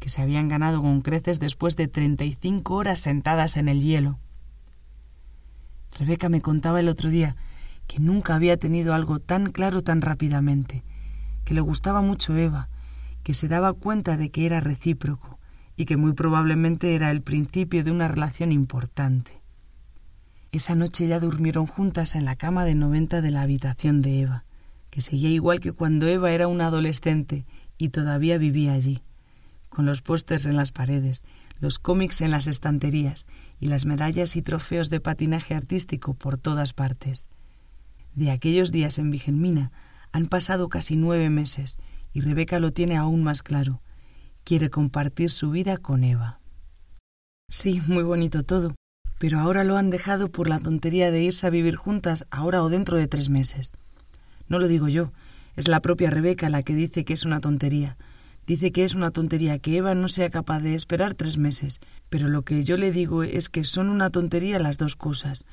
que 0.00 0.08
se 0.08 0.22
habían 0.22 0.48
ganado 0.48 0.82
con 0.82 1.02
creces 1.02 1.38
después 1.38 1.76
de 1.76 1.86
treinta 1.86 2.24
y 2.24 2.32
cinco 2.32 2.74
horas 2.74 2.98
sentadas 2.98 3.56
en 3.56 3.68
el 3.68 3.82
hielo. 3.82 4.18
Rebeca 5.96 6.28
me 6.28 6.40
contaba 6.40 6.80
el 6.80 6.88
otro 6.88 7.10
día 7.10 7.36
que 7.86 8.00
nunca 8.00 8.34
había 8.34 8.56
tenido 8.56 8.94
algo 8.94 9.18
tan 9.18 9.52
claro 9.52 9.82
tan 9.82 10.00
rápidamente, 10.00 10.82
que 11.44 11.54
le 11.54 11.60
gustaba 11.60 12.00
mucho 12.00 12.36
Eva, 12.36 12.68
que 13.22 13.34
se 13.34 13.46
daba 13.46 13.74
cuenta 13.74 14.16
de 14.16 14.30
que 14.30 14.46
era 14.46 14.60
recíproco 14.60 15.38
y 15.76 15.84
que 15.84 15.96
muy 15.96 16.14
probablemente 16.14 16.94
era 16.94 17.10
el 17.10 17.20
principio 17.20 17.84
de 17.84 17.90
una 17.90 18.08
relación 18.08 18.52
importante. 18.52 19.42
Esa 20.50 20.74
noche 20.74 21.08
ya 21.08 21.20
durmieron 21.20 21.66
juntas 21.66 22.14
en 22.14 22.24
la 22.24 22.36
cama 22.36 22.64
de 22.64 22.74
noventa 22.74 23.20
de 23.20 23.30
la 23.30 23.42
habitación 23.42 24.00
de 24.00 24.22
Eva, 24.22 24.44
que 24.88 25.02
seguía 25.02 25.28
igual 25.28 25.60
que 25.60 25.72
cuando 25.72 26.06
Eva 26.06 26.32
era 26.32 26.48
una 26.48 26.68
adolescente 26.68 27.44
y 27.76 27.90
todavía 27.90 28.38
vivía 28.38 28.72
allí 28.72 29.02
con 29.70 29.86
los 29.86 30.02
pósters 30.02 30.44
en 30.44 30.56
las 30.56 30.72
paredes, 30.72 31.24
los 31.60 31.78
cómics 31.78 32.20
en 32.20 32.30
las 32.30 32.46
estanterías 32.46 33.26
y 33.58 33.66
las 33.66 33.86
medallas 33.86 34.36
y 34.36 34.42
trofeos 34.42 34.90
de 34.90 35.00
patinaje 35.00 35.54
artístico 35.54 36.14
por 36.14 36.36
todas 36.36 36.74
partes. 36.74 37.28
De 38.14 38.30
aquellos 38.30 38.72
días 38.72 38.98
en 38.98 39.10
Vigelmina 39.10 39.72
han 40.12 40.26
pasado 40.26 40.68
casi 40.68 40.96
nueve 40.96 41.30
meses 41.30 41.78
y 42.12 42.20
Rebeca 42.20 42.58
lo 42.58 42.72
tiene 42.72 42.96
aún 42.96 43.22
más 43.22 43.42
claro. 43.42 43.80
Quiere 44.44 44.70
compartir 44.70 45.30
su 45.30 45.50
vida 45.50 45.76
con 45.76 46.02
Eva. 46.02 46.40
Sí, 47.48 47.80
muy 47.86 48.02
bonito 48.02 48.42
todo, 48.42 48.74
pero 49.18 49.38
ahora 49.38 49.64
lo 49.64 49.76
han 49.76 49.90
dejado 49.90 50.30
por 50.30 50.48
la 50.48 50.58
tontería 50.58 51.10
de 51.10 51.22
irse 51.22 51.46
a 51.46 51.50
vivir 51.50 51.76
juntas 51.76 52.26
ahora 52.30 52.62
o 52.62 52.68
dentro 52.68 52.96
de 52.96 53.06
tres 53.06 53.28
meses. 53.28 53.72
No 54.48 54.58
lo 54.58 54.66
digo 54.66 54.88
yo, 54.88 55.12
es 55.56 55.68
la 55.68 55.80
propia 55.80 56.10
Rebeca 56.10 56.48
la 56.48 56.62
que 56.62 56.74
dice 56.74 57.04
que 57.04 57.12
es 57.12 57.24
una 57.24 57.40
tontería, 57.40 57.96
Dice 58.50 58.72
que 58.72 58.82
es 58.82 58.96
una 58.96 59.12
tontería 59.12 59.60
que 59.60 59.76
Eva 59.76 59.94
no 59.94 60.08
sea 60.08 60.28
capaz 60.28 60.58
de 60.58 60.74
esperar 60.74 61.14
tres 61.14 61.38
meses, 61.38 61.78
pero 62.08 62.26
lo 62.26 62.42
que 62.42 62.64
yo 62.64 62.76
le 62.76 62.90
digo 62.90 63.22
es 63.22 63.48
que 63.48 63.62
son 63.62 63.88
una 63.88 64.10
tontería 64.10 64.58
las 64.58 64.76
dos 64.76 64.96
cosas. 64.96 65.44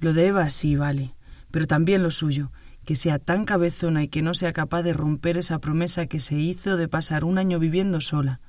Lo 0.00 0.14
de 0.14 0.28
Eva 0.28 0.48
sí 0.48 0.74
vale, 0.74 1.14
pero 1.50 1.66
también 1.66 2.02
lo 2.02 2.10
suyo, 2.10 2.50
que 2.86 2.96
sea 2.96 3.18
tan 3.18 3.44
cabezona 3.44 4.02
y 4.02 4.08
que 4.08 4.22
no 4.22 4.32
sea 4.32 4.54
capaz 4.54 4.82
de 4.82 4.94
romper 4.94 5.36
esa 5.36 5.58
promesa 5.58 6.06
que 6.06 6.20
se 6.20 6.36
hizo 6.38 6.78
de 6.78 6.88
pasar 6.88 7.24
un 7.24 7.36
año 7.36 7.58
viviendo 7.58 8.00
sola. 8.00 8.40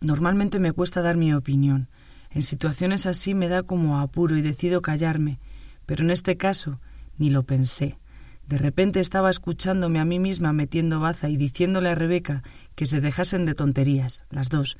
Normalmente 0.00 0.60
me 0.60 0.70
cuesta 0.70 1.02
dar 1.02 1.16
mi 1.16 1.34
opinión. 1.34 1.88
En 2.30 2.42
situaciones 2.42 3.06
así 3.06 3.34
me 3.34 3.48
da 3.48 3.64
como 3.64 3.98
apuro 3.98 4.36
y 4.36 4.40
decido 4.40 4.82
callarme, 4.82 5.40
pero 5.84 6.04
en 6.04 6.12
este 6.12 6.36
caso 6.36 6.78
ni 7.16 7.28
lo 7.28 7.42
pensé. 7.42 7.98
De 8.48 8.56
repente 8.56 9.00
estaba 9.00 9.28
escuchándome 9.28 10.00
a 10.00 10.06
mí 10.06 10.18
misma 10.18 10.54
metiendo 10.54 11.00
baza 11.00 11.28
y 11.28 11.36
diciéndole 11.36 11.90
a 11.90 11.94
Rebeca 11.94 12.42
que 12.74 12.86
se 12.86 13.02
dejasen 13.02 13.44
de 13.44 13.54
tonterías, 13.54 14.22
las 14.30 14.48
dos. 14.48 14.78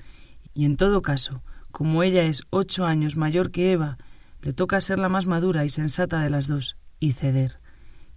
Y 0.54 0.64
en 0.64 0.78
todo 0.78 1.02
caso, 1.02 1.42
como 1.70 2.02
ella 2.02 2.24
es 2.24 2.44
ocho 2.48 2.86
años 2.86 3.16
mayor 3.16 3.50
que 3.50 3.72
Eva, 3.72 3.98
le 4.40 4.54
toca 4.54 4.80
ser 4.80 4.98
la 4.98 5.10
más 5.10 5.26
madura 5.26 5.66
y 5.66 5.68
sensata 5.68 6.22
de 6.22 6.30
las 6.30 6.46
dos, 6.46 6.78
y 6.98 7.12
ceder. 7.12 7.60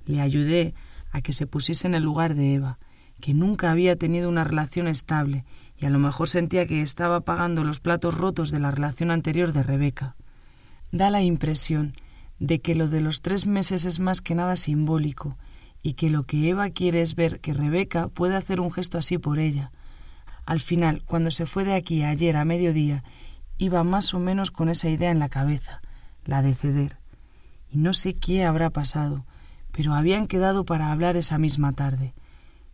Le 0.05 0.21
ayudé 0.21 0.73
a 1.11 1.21
que 1.21 1.33
se 1.33 1.47
pusiese 1.47 1.85
en 1.85 1.95
el 1.95 2.03
lugar 2.03 2.33
de 2.33 2.53
Eva, 2.53 2.79
que 3.19 3.33
nunca 3.33 3.71
había 3.71 3.97
tenido 3.97 4.29
una 4.29 4.45
relación 4.45 4.87
estable, 4.87 5.43
y 5.77 5.85
a 5.85 5.89
lo 5.89 5.99
mejor 5.99 6.29
sentía 6.29 6.65
que 6.65 6.81
estaba 6.81 7.21
pagando 7.21 7.65
los 7.65 7.81
platos 7.81 8.17
rotos 8.17 8.51
de 8.51 8.59
la 8.59 8.71
relación 8.71 9.11
anterior 9.11 9.51
de 9.51 9.63
Rebeca. 9.63 10.15
Da 10.93 11.09
la 11.09 11.21
impresión 11.21 11.93
de 12.41 12.59
que 12.59 12.73
lo 12.73 12.87
de 12.87 13.01
los 13.01 13.21
tres 13.21 13.45
meses 13.45 13.85
es 13.85 13.99
más 13.99 14.19
que 14.19 14.33
nada 14.33 14.55
simbólico 14.55 15.37
y 15.83 15.93
que 15.93 16.09
lo 16.09 16.23
que 16.23 16.49
Eva 16.49 16.71
quiere 16.71 17.03
es 17.03 17.13
ver 17.13 17.39
que 17.39 17.53
Rebeca 17.53 18.07
puede 18.07 18.35
hacer 18.35 18.59
un 18.59 18.71
gesto 18.71 18.97
así 18.97 19.19
por 19.19 19.37
ella. 19.37 19.71
Al 20.47 20.59
final, 20.59 21.03
cuando 21.05 21.29
se 21.29 21.45
fue 21.45 21.65
de 21.65 21.75
aquí 21.75 22.01
ayer 22.01 22.35
a 22.35 22.43
mediodía, 22.43 23.03
iba 23.59 23.83
más 23.83 24.15
o 24.15 24.19
menos 24.19 24.49
con 24.49 24.69
esa 24.69 24.89
idea 24.89 25.11
en 25.11 25.19
la 25.19 25.29
cabeza, 25.29 25.83
la 26.25 26.41
de 26.41 26.55
ceder. 26.55 26.97
Y 27.69 27.77
no 27.77 27.93
sé 27.93 28.15
qué 28.15 28.43
habrá 28.43 28.71
pasado, 28.71 29.23
pero 29.71 29.93
habían 29.93 30.25
quedado 30.25 30.65
para 30.65 30.91
hablar 30.91 31.17
esa 31.17 31.37
misma 31.37 31.73
tarde. 31.73 32.15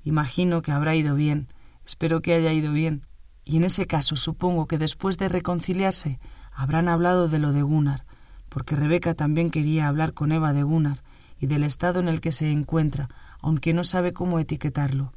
Imagino 0.05 0.61
que 0.61 0.71
habrá 0.71 0.95
ido 0.95 1.13
bien, 1.13 1.49
espero 1.85 2.21
que 2.21 2.33
haya 2.33 2.53
ido 2.53 2.71
bien, 2.71 3.01
y 3.43 3.57
en 3.57 3.65
ese 3.65 3.85
caso 3.85 4.15
supongo 4.15 4.65
que 4.65 4.77
después 4.77 5.17
de 5.17 5.27
reconciliarse 5.27 6.21
habrán 6.53 6.87
hablado 6.87 7.27
de 7.27 7.39
lo 7.39 7.51
de 7.51 7.63
Gunnar, 7.63 8.06
porque 8.49 8.75
Rebeca 8.75 9.13
también 9.13 9.51
quería 9.51 9.87
hablar 9.87 10.13
con 10.13 10.31
Eva 10.31 10.53
de 10.53 10.63
Gunnar 10.63 11.03
y 11.39 11.47
del 11.47 11.63
estado 11.63 11.99
en 11.99 12.07
el 12.07 12.21
que 12.21 12.31
se 12.31 12.51
encuentra, 12.51 13.09
aunque 13.41 13.73
no 13.73 13.83
sabe 13.83 14.13
cómo 14.13 14.39
etiquetarlo. 14.39 15.13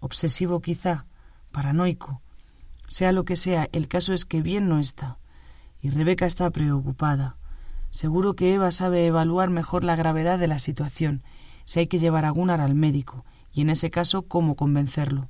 Obsesivo 0.00 0.60
quizá, 0.60 1.06
paranoico. 1.50 2.20
Sea 2.88 3.12
lo 3.12 3.24
que 3.24 3.36
sea, 3.36 3.68
el 3.72 3.88
caso 3.88 4.12
es 4.12 4.24
que 4.24 4.42
bien 4.42 4.68
no 4.68 4.78
está. 4.78 5.18
Y 5.80 5.90
Rebeca 5.90 6.26
está 6.26 6.50
preocupada. 6.50 7.36
Seguro 7.90 8.34
que 8.34 8.54
Eva 8.54 8.70
sabe 8.70 9.06
evaluar 9.06 9.50
mejor 9.50 9.84
la 9.84 9.96
gravedad 9.96 10.38
de 10.38 10.46
la 10.46 10.58
situación, 10.58 11.22
si 11.64 11.80
hay 11.80 11.86
que 11.86 11.98
llevar 11.98 12.24
a 12.24 12.30
Gunnar 12.30 12.60
al 12.60 12.74
médico, 12.74 13.24
y 13.52 13.60
en 13.60 13.70
ese 13.70 13.90
caso 13.90 14.22
cómo 14.22 14.56
convencerlo. 14.56 15.28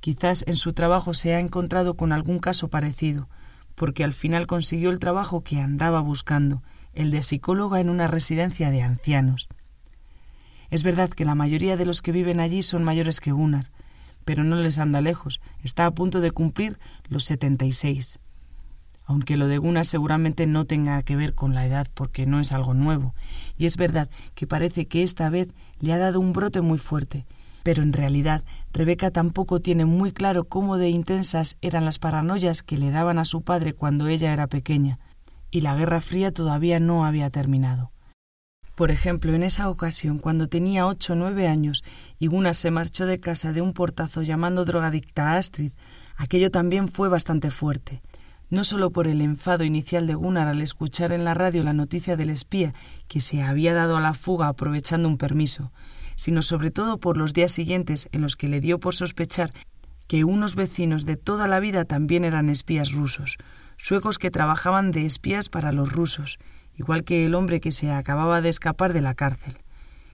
Quizás 0.00 0.44
en 0.46 0.56
su 0.56 0.72
trabajo 0.72 1.14
se 1.14 1.34
ha 1.34 1.40
encontrado 1.40 1.94
con 1.94 2.12
algún 2.12 2.38
caso 2.38 2.68
parecido, 2.68 3.28
porque 3.74 4.04
al 4.04 4.12
final 4.12 4.46
consiguió 4.46 4.90
el 4.90 4.98
trabajo 4.98 5.42
que 5.42 5.60
andaba 5.60 6.00
buscando, 6.00 6.62
el 6.92 7.10
de 7.10 7.22
psicóloga 7.22 7.80
en 7.80 7.90
una 7.90 8.06
residencia 8.06 8.70
de 8.70 8.82
ancianos. 8.82 9.48
Es 10.70 10.82
verdad 10.82 11.10
que 11.10 11.24
la 11.24 11.34
mayoría 11.34 11.76
de 11.76 11.86
los 11.86 12.02
que 12.02 12.12
viven 12.12 12.40
allí 12.40 12.62
son 12.62 12.84
mayores 12.84 13.20
que 13.20 13.32
Gunnar, 13.32 13.70
pero 14.24 14.44
no 14.44 14.56
les 14.56 14.78
anda 14.78 15.00
lejos, 15.00 15.40
está 15.62 15.86
a 15.86 15.90
punto 15.90 16.20
de 16.20 16.30
cumplir 16.30 16.78
los 17.08 17.24
setenta 17.24 17.64
y 17.64 17.72
seis. 17.72 18.20
Aunque 19.06 19.36
lo 19.36 19.48
de 19.48 19.58
Gunnar 19.58 19.84
seguramente 19.84 20.46
no 20.46 20.64
tenga 20.64 21.02
que 21.02 21.14
ver 21.14 21.34
con 21.34 21.54
la 21.54 21.66
edad 21.66 21.88
porque 21.92 22.24
no 22.24 22.40
es 22.40 22.52
algo 22.52 22.72
nuevo, 22.72 23.14
y 23.58 23.66
es 23.66 23.76
verdad 23.76 24.08
que 24.34 24.46
parece 24.46 24.86
que 24.86 25.02
esta 25.02 25.28
vez 25.28 25.48
le 25.78 25.92
ha 25.92 25.98
dado 25.98 26.20
un 26.20 26.32
brote 26.32 26.62
muy 26.62 26.78
fuerte, 26.78 27.26
pero 27.64 27.82
en 27.82 27.92
realidad 27.92 28.44
Rebeca 28.72 29.10
tampoco 29.10 29.58
tiene 29.58 29.86
muy 29.86 30.12
claro 30.12 30.44
cómo 30.44 30.76
de 30.76 30.90
intensas 30.90 31.56
eran 31.62 31.84
las 31.84 31.98
paranoias 31.98 32.62
que 32.62 32.78
le 32.78 32.90
daban 32.90 33.18
a 33.18 33.24
su 33.24 33.42
padre 33.42 33.72
cuando 33.72 34.06
ella 34.06 34.32
era 34.32 34.46
pequeña, 34.46 35.00
y 35.50 35.62
la 35.62 35.74
Guerra 35.74 36.00
Fría 36.00 36.30
todavía 36.30 36.78
no 36.78 37.04
había 37.04 37.30
terminado. 37.30 37.90
Por 38.74 38.90
ejemplo, 38.90 39.32
en 39.34 39.42
esa 39.42 39.70
ocasión, 39.70 40.18
cuando 40.18 40.48
tenía 40.48 40.86
ocho 40.86 41.14
o 41.14 41.16
nueve 41.16 41.46
años 41.46 41.84
y 42.18 42.26
Gunnar 42.26 42.54
se 42.54 42.70
marchó 42.70 43.06
de 43.06 43.18
casa 43.18 43.52
de 43.52 43.62
un 43.62 43.72
portazo 43.72 44.22
llamando 44.22 44.64
drogadicta 44.64 45.30
a 45.30 45.36
Astrid, 45.38 45.72
aquello 46.16 46.50
también 46.50 46.88
fue 46.88 47.08
bastante 47.08 47.50
fuerte. 47.50 48.02
No 48.50 48.62
solo 48.62 48.90
por 48.90 49.08
el 49.08 49.22
enfado 49.22 49.64
inicial 49.64 50.06
de 50.06 50.14
Gunnar 50.14 50.48
al 50.48 50.60
escuchar 50.60 51.12
en 51.12 51.24
la 51.24 51.32
radio 51.32 51.62
la 51.62 51.72
noticia 51.72 52.16
del 52.16 52.30
espía 52.30 52.74
que 53.08 53.20
se 53.20 53.42
había 53.42 53.72
dado 53.72 53.96
a 53.96 54.00
la 54.00 54.12
fuga 54.12 54.48
aprovechando 54.48 55.08
un 55.08 55.16
permiso, 55.16 55.72
sino 56.16 56.42
sobre 56.42 56.70
todo 56.70 56.98
por 56.98 57.16
los 57.16 57.32
días 57.32 57.52
siguientes 57.52 58.08
en 58.12 58.22
los 58.22 58.36
que 58.36 58.48
le 58.48 58.60
dio 58.60 58.78
por 58.80 58.94
sospechar 58.94 59.50
que 60.06 60.24
unos 60.24 60.54
vecinos 60.54 61.06
de 61.06 61.16
toda 61.16 61.48
la 61.48 61.60
vida 61.60 61.84
también 61.84 62.24
eran 62.24 62.50
espías 62.50 62.92
rusos, 62.92 63.38
suecos 63.76 64.18
que 64.18 64.30
trabajaban 64.30 64.90
de 64.90 65.06
espías 65.06 65.48
para 65.48 65.72
los 65.72 65.92
rusos, 65.92 66.38
igual 66.76 67.04
que 67.04 67.26
el 67.26 67.34
hombre 67.34 67.60
que 67.60 67.72
se 67.72 67.90
acababa 67.90 68.40
de 68.40 68.48
escapar 68.48 68.92
de 68.92 69.00
la 69.00 69.14
cárcel. 69.14 69.56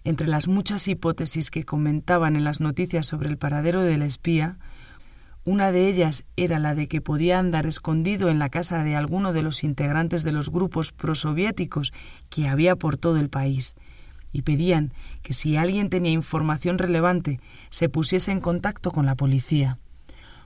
Entre 0.04 0.28
las 0.28 0.48
muchas 0.48 0.88
hipótesis 0.88 1.50
que 1.50 1.64
comentaban 1.64 2.36
en 2.36 2.44
las 2.44 2.60
noticias 2.60 3.06
sobre 3.06 3.28
el 3.28 3.36
paradero 3.36 3.82
del 3.82 4.02
espía, 4.02 4.58
una 5.44 5.72
de 5.72 5.88
ellas 5.88 6.24
era 6.36 6.58
la 6.58 6.74
de 6.74 6.86
que 6.86 7.00
podía 7.00 7.38
andar 7.38 7.66
escondido 7.66 8.28
en 8.28 8.38
la 8.38 8.50
casa 8.50 8.84
de 8.84 8.94
alguno 8.94 9.32
de 9.32 9.42
los 9.42 9.64
integrantes 9.64 10.22
de 10.22 10.32
los 10.32 10.50
grupos 10.50 10.92
prosoviéticos 10.92 11.92
que 12.28 12.48
había 12.48 12.76
por 12.76 12.96
todo 12.96 13.16
el 13.16 13.30
país, 13.30 13.74
y 14.32 14.42
pedían 14.42 14.92
que 15.22 15.34
si 15.34 15.56
alguien 15.56 15.90
tenía 15.90 16.12
información 16.12 16.78
relevante 16.78 17.40
se 17.70 17.88
pusiese 17.88 18.32
en 18.32 18.40
contacto 18.40 18.90
con 18.90 19.06
la 19.06 19.16
policía. 19.16 19.78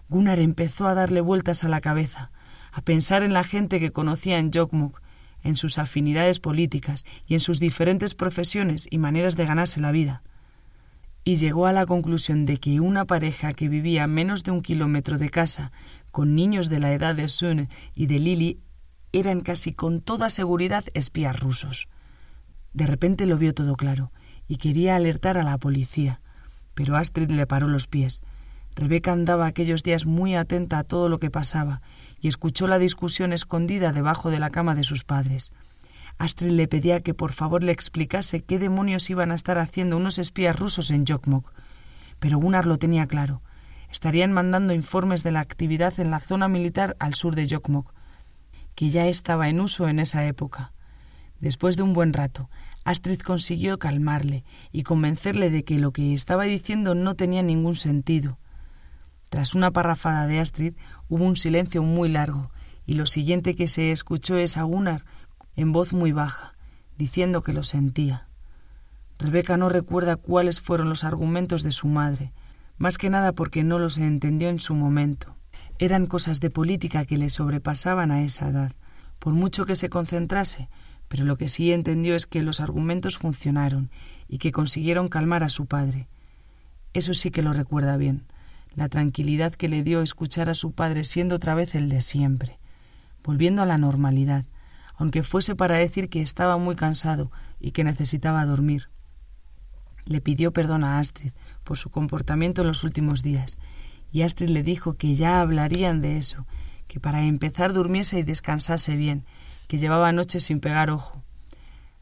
Gunnar 0.08 0.38
empezó 0.38 0.86
a 0.86 0.94
darle 0.94 1.20
vueltas 1.20 1.64
a 1.64 1.68
la 1.68 1.80
cabeza, 1.80 2.30
a 2.72 2.82
pensar 2.82 3.22
en 3.22 3.32
la 3.32 3.44
gente 3.44 3.80
que 3.80 3.92
conocía 3.92 4.38
en 4.38 4.50
Jokmuk, 4.52 5.00
en 5.42 5.56
sus 5.56 5.78
afinidades 5.78 6.40
políticas 6.40 7.04
y 7.26 7.34
en 7.34 7.40
sus 7.40 7.60
diferentes 7.60 8.14
profesiones 8.14 8.88
y 8.90 8.98
maneras 8.98 9.36
de 9.36 9.46
ganarse 9.46 9.80
la 9.80 9.92
vida. 9.92 10.22
Y 11.22 11.36
llegó 11.36 11.66
a 11.66 11.72
la 11.72 11.86
conclusión 11.86 12.44
de 12.44 12.58
que 12.58 12.80
una 12.80 13.06
pareja 13.06 13.52
que 13.52 13.68
vivía 13.68 14.04
a 14.04 14.08
menos 14.08 14.42
de 14.42 14.50
un 14.50 14.62
kilómetro 14.62 15.16
de 15.18 15.30
casa, 15.30 15.72
con 16.10 16.34
niños 16.34 16.68
de 16.68 16.78
la 16.80 16.92
edad 16.92 17.14
de 17.14 17.28
Sun 17.28 17.68
y 17.94 18.06
de 18.06 18.18
Lily, 18.18 18.60
eran 19.12 19.40
casi 19.40 19.72
con 19.72 20.00
toda 20.00 20.28
seguridad 20.28 20.84
espías 20.92 21.38
rusos. 21.38 21.88
De 22.74 22.86
repente 22.86 23.24
lo 23.24 23.38
vio 23.38 23.54
todo 23.54 23.76
claro 23.76 24.12
y 24.46 24.56
quería 24.56 24.96
alertar 24.96 25.38
a 25.38 25.44
la 25.44 25.56
policía, 25.58 26.20
pero 26.74 26.96
Astrid 26.96 27.30
le 27.30 27.46
paró 27.46 27.68
los 27.68 27.86
pies. 27.86 28.22
Rebeca 28.74 29.12
andaba 29.12 29.46
aquellos 29.46 29.84
días 29.84 30.04
muy 30.04 30.34
atenta 30.34 30.78
a 30.78 30.84
todo 30.84 31.08
lo 31.08 31.20
que 31.20 31.30
pasaba 31.30 31.80
y 32.20 32.26
escuchó 32.26 32.66
la 32.66 32.80
discusión 32.80 33.32
escondida 33.32 33.92
debajo 33.92 34.30
de 34.30 34.40
la 34.40 34.50
cama 34.50 34.74
de 34.74 34.82
sus 34.82 35.04
padres. 35.04 35.52
Astrid 36.18 36.50
le 36.50 36.66
pedía 36.66 37.00
que 37.00 37.14
por 37.14 37.32
favor 37.32 37.62
le 37.62 37.72
explicase 37.72 38.42
qué 38.42 38.58
demonios 38.58 39.08
iban 39.08 39.30
a 39.30 39.34
estar 39.34 39.58
haciendo 39.58 39.96
unos 39.96 40.18
espías 40.18 40.58
rusos 40.58 40.90
en 40.90 41.06
Jokmok. 41.06 41.52
Pero 42.18 42.38
Gunnar 42.38 42.66
lo 42.66 42.78
tenía 42.78 43.06
claro. 43.06 43.40
Estarían 43.90 44.32
mandando 44.32 44.74
informes 44.74 45.22
de 45.22 45.30
la 45.30 45.40
actividad 45.40 45.98
en 46.00 46.10
la 46.10 46.18
zona 46.18 46.48
militar 46.48 46.96
al 46.98 47.14
sur 47.14 47.36
de 47.36 47.46
Jokmok, 47.48 47.94
que 48.74 48.90
ya 48.90 49.06
estaba 49.06 49.48
en 49.48 49.60
uso 49.60 49.88
en 49.88 50.00
esa 50.00 50.26
época. 50.26 50.73
Después 51.40 51.76
de 51.76 51.82
un 51.82 51.92
buen 51.92 52.12
rato, 52.12 52.48
Astrid 52.84 53.20
consiguió 53.20 53.78
calmarle 53.78 54.44
y 54.72 54.82
convencerle 54.82 55.50
de 55.50 55.64
que 55.64 55.78
lo 55.78 55.92
que 55.92 56.14
estaba 56.14 56.44
diciendo 56.44 56.94
no 56.94 57.14
tenía 57.14 57.42
ningún 57.42 57.76
sentido. 57.76 58.38
Tras 59.30 59.54
una 59.54 59.70
parrafada 59.70 60.26
de 60.26 60.40
Astrid 60.40 60.74
hubo 61.08 61.24
un 61.24 61.36
silencio 61.36 61.82
muy 61.82 62.08
largo, 62.08 62.50
y 62.86 62.94
lo 62.94 63.06
siguiente 63.06 63.54
que 63.54 63.68
se 63.68 63.90
escuchó 63.90 64.36
es 64.36 64.56
a 64.56 64.62
Gunnar 64.62 65.04
en 65.56 65.72
voz 65.72 65.92
muy 65.92 66.12
baja, 66.12 66.54
diciendo 66.98 67.42
que 67.42 67.52
lo 67.52 67.62
sentía. 67.62 68.28
Rebeca 69.18 69.56
no 69.56 69.68
recuerda 69.68 70.16
cuáles 70.16 70.60
fueron 70.60 70.88
los 70.88 71.04
argumentos 71.04 71.62
de 71.62 71.72
su 71.72 71.86
madre, 71.86 72.32
más 72.76 72.98
que 72.98 73.10
nada 73.10 73.32
porque 73.32 73.62
no 73.62 73.78
los 73.78 73.98
entendió 73.98 74.48
en 74.48 74.58
su 74.58 74.74
momento. 74.74 75.36
Eran 75.78 76.06
cosas 76.06 76.40
de 76.40 76.50
política 76.50 77.04
que 77.04 77.16
le 77.16 77.30
sobrepasaban 77.30 78.10
a 78.10 78.22
esa 78.22 78.48
edad. 78.48 78.72
Por 79.18 79.32
mucho 79.32 79.64
que 79.64 79.76
se 79.76 79.88
concentrase, 79.88 80.68
pero 81.08 81.24
lo 81.24 81.36
que 81.36 81.48
sí 81.48 81.72
entendió 81.72 82.14
es 82.14 82.26
que 82.26 82.42
los 82.42 82.60
argumentos 82.60 83.18
funcionaron 83.18 83.90
y 84.28 84.38
que 84.38 84.52
consiguieron 84.52 85.08
calmar 85.08 85.44
a 85.44 85.48
su 85.48 85.66
padre. 85.66 86.08
Eso 86.92 87.14
sí 87.14 87.30
que 87.30 87.42
lo 87.42 87.52
recuerda 87.52 87.96
bien 87.96 88.24
la 88.74 88.88
tranquilidad 88.88 89.54
que 89.54 89.68
le 89.68 89.82
dio 89.82 90.02
escuchar 90.02 90.50
a 90.50 90.54
su 90.54 90.72
padre 90.72 91.04
siendo 91.04 91.36
otra 91.36 91.54
vez 91.54 91.74
el 91.74 91.88
de 91.88 92.02
siempre, 92.02 92.58
volviendo 93.22 93.62
a 93.62 93.66
la 93.66 93.78
normalidad, 93.78 94.44
aunque 94.96 95.22
fuese 95.22 95.54
para 95.54 95.78
decir 95.78 96.08
que 96.08 96.22
estaba 96.22 96.56
muy 96.56 96.76
cansado 96.76 97.30
y 97.60 97.70
que 97.70 97.84
necesitaba 97.84 98.44
dormir. 98.44 98.88
Le 100.04 100.20
pidió 100.20 100.52
perdón 100.52 100.84
a 100.84 100.98
Astrid 100.98 101.32
por 101.62 101.78
su 101.78 101.90
comportamiento 101.90 102.62
en 102.62 102.68
los 102.68 102.84
últimos 102.84 103.22
días, 103.22 103.58
y 104.12 104.22
Astrid 104.22 104.50
le 104.50 104.62
dijo 104.62 104.94
que 104.94 105.14
ya 105.14 105.40
hablarían 105.40 106.00
de 106.00 106.18
eso, 106.18 106.46
que 106.86 107.00
para 107.00 107.24
empezar 107.24 107.72
durmiese 107.72 108.18
y 108.18 108.22
descansase 108.22 108.96
bien, 108.96 109.24
que 109.66 109.78
llevaba 109.78 110.12
noches 110.12 110.44
sin 110.44 110.60
pegar 110.60 110.90
ojo. 110.90 111.22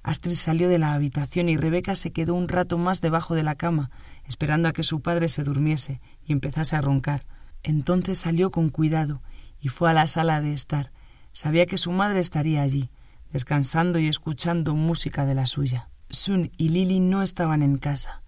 Astrid 0.02 0.34
salió 0.34 0.68
de 0.68 0.78
la 0.78 0.94
habitación 0.94 1.48
y 1.48 1.56
Rebeca 1.56 1.94
se 1.94 2.12
quedó 2.12 2.34
un 2.34 2.48
rato 2.48 2.76
más 2.76 3.00
debajo 3.00 3.34
de 3.34 3.44
la 3.44 3.54
cama, 3.54 3.90
esperando 4.26 4.68
a 4.68 4.72
que 4.72 4.82
su 4.82 5.00
padre 5.00 5.28
se 5.28 5.44
durmiese 5.44 6.00
y 6.24 6.32
empezase 6.32 6.74
a 6.74 6.80
roncar. 6.80 7.24
Entonces 7.62 8.18
salió 8.18 8.50
con 8.50 8.68
cuidado 8.70 9.22
y 9.60 9.68
fue 9.68 9.90
a 9.90 9.92
la 9.92 10.08
sala 10.08 10.40
de 10.40 10.52
estar. 10.52 10.92
Sabía 11.32 11.66
que 11.66 11.78
su 11.78 11.92
madre 11.92 12.18
estaría 12.18 12.62
allí, 12.62 12.90
descansando 13.32 13.98
y 14.00 14.08
escuchando 14.08 14.74
música 14.74 15.24
de 15.24 15.34
la 15.34 15.46
suya. 15.46 15.88
Sun 16.10 16.50
y 16.56 16.70
Lily 16.70 16.98
no 16.98 17.22
estaban 17.22 17.62
en 17.62 17.76
casa. 17.76 18.22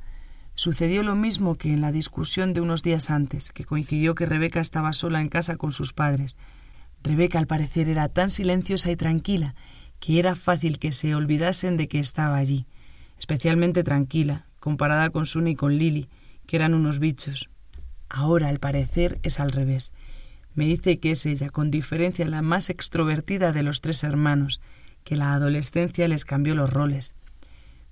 Sucedió 0.54 1.02
lo 1.02 1.16
mismo 1.16 1.56
que 1.56 1.72
en 1.72 1.80
la 1.80 1.90
discusión 1.90 2.52
de 2.52 2.60
unos 2.60 2.84
días 2.84 3.10
antes, 3.10 3.50
que 3.50 3.64
coincidió 3.64 4.14
que 4.14 4.26
Rebeca 4.26 4.60
estaba 4.60 4.92
sola 4.92 5.20
en 5.20 5.28
casa 5.28 5.56
con 5.56 5.72
sus 5.72 5.92
padres. 5.92 6.36
Rebeca 7.04 7.38
al 7.38 7.46
parecer 7.46 7.90
era 7.90 8.08
tan 8.08 8.30
silenciosa 8.30 8.90
y 8.90 8.96
tranquila 8.96 9.54
que 10.00 10.18
era 10.18 10.34
fácil 10.34 10.78
que 10.78 10.92
se 10.92 11.14
olvidasen 11.14 11.76
de 11.76 11.86
que 11.86 11.98
estaba 11.98 12.36
allí, 12.36 12.66
especialmente 13.18 13.84
tranquila, 13.84 14.46
comparada 14.58 15.10
con 15.10 15.26
Sun 15.26 15.48
y 15.48 15.54
con 15.54 15.76
Lily, 15.78 16.08
que 16.46 16.56
eran 16.56 16.74
unos 16.74 16.98
bichos. 16.98 17.48
Ahora, 18.08 18.48
al 18.48 18.58
parecer, 18.58 19.18
es 19.22 19.40
al 19.40 19.52
revés. 19.52 19.92
Me 20.54 20.66
dice 20.66 20.98
que 20.98 21.10
es 21.10 21.24
ella, 21.26 21.50
con 21.50 21.70
diferencia, 21.70 22.26
la 22.26 22.42
más 22.42 22.70
extrovertida 22.70 23.52
de 23.52 23.62
los 23.62 23.80
tres 23.80 24.04
hermanos, 24.04 24.60
que 25.04 25.16
la 25.16 25.32
adolescencia 25.32 26.08
les 26.08 26.24
cambió 26.24 26.54
los 26.54 26.70
roles. 26.70 27.14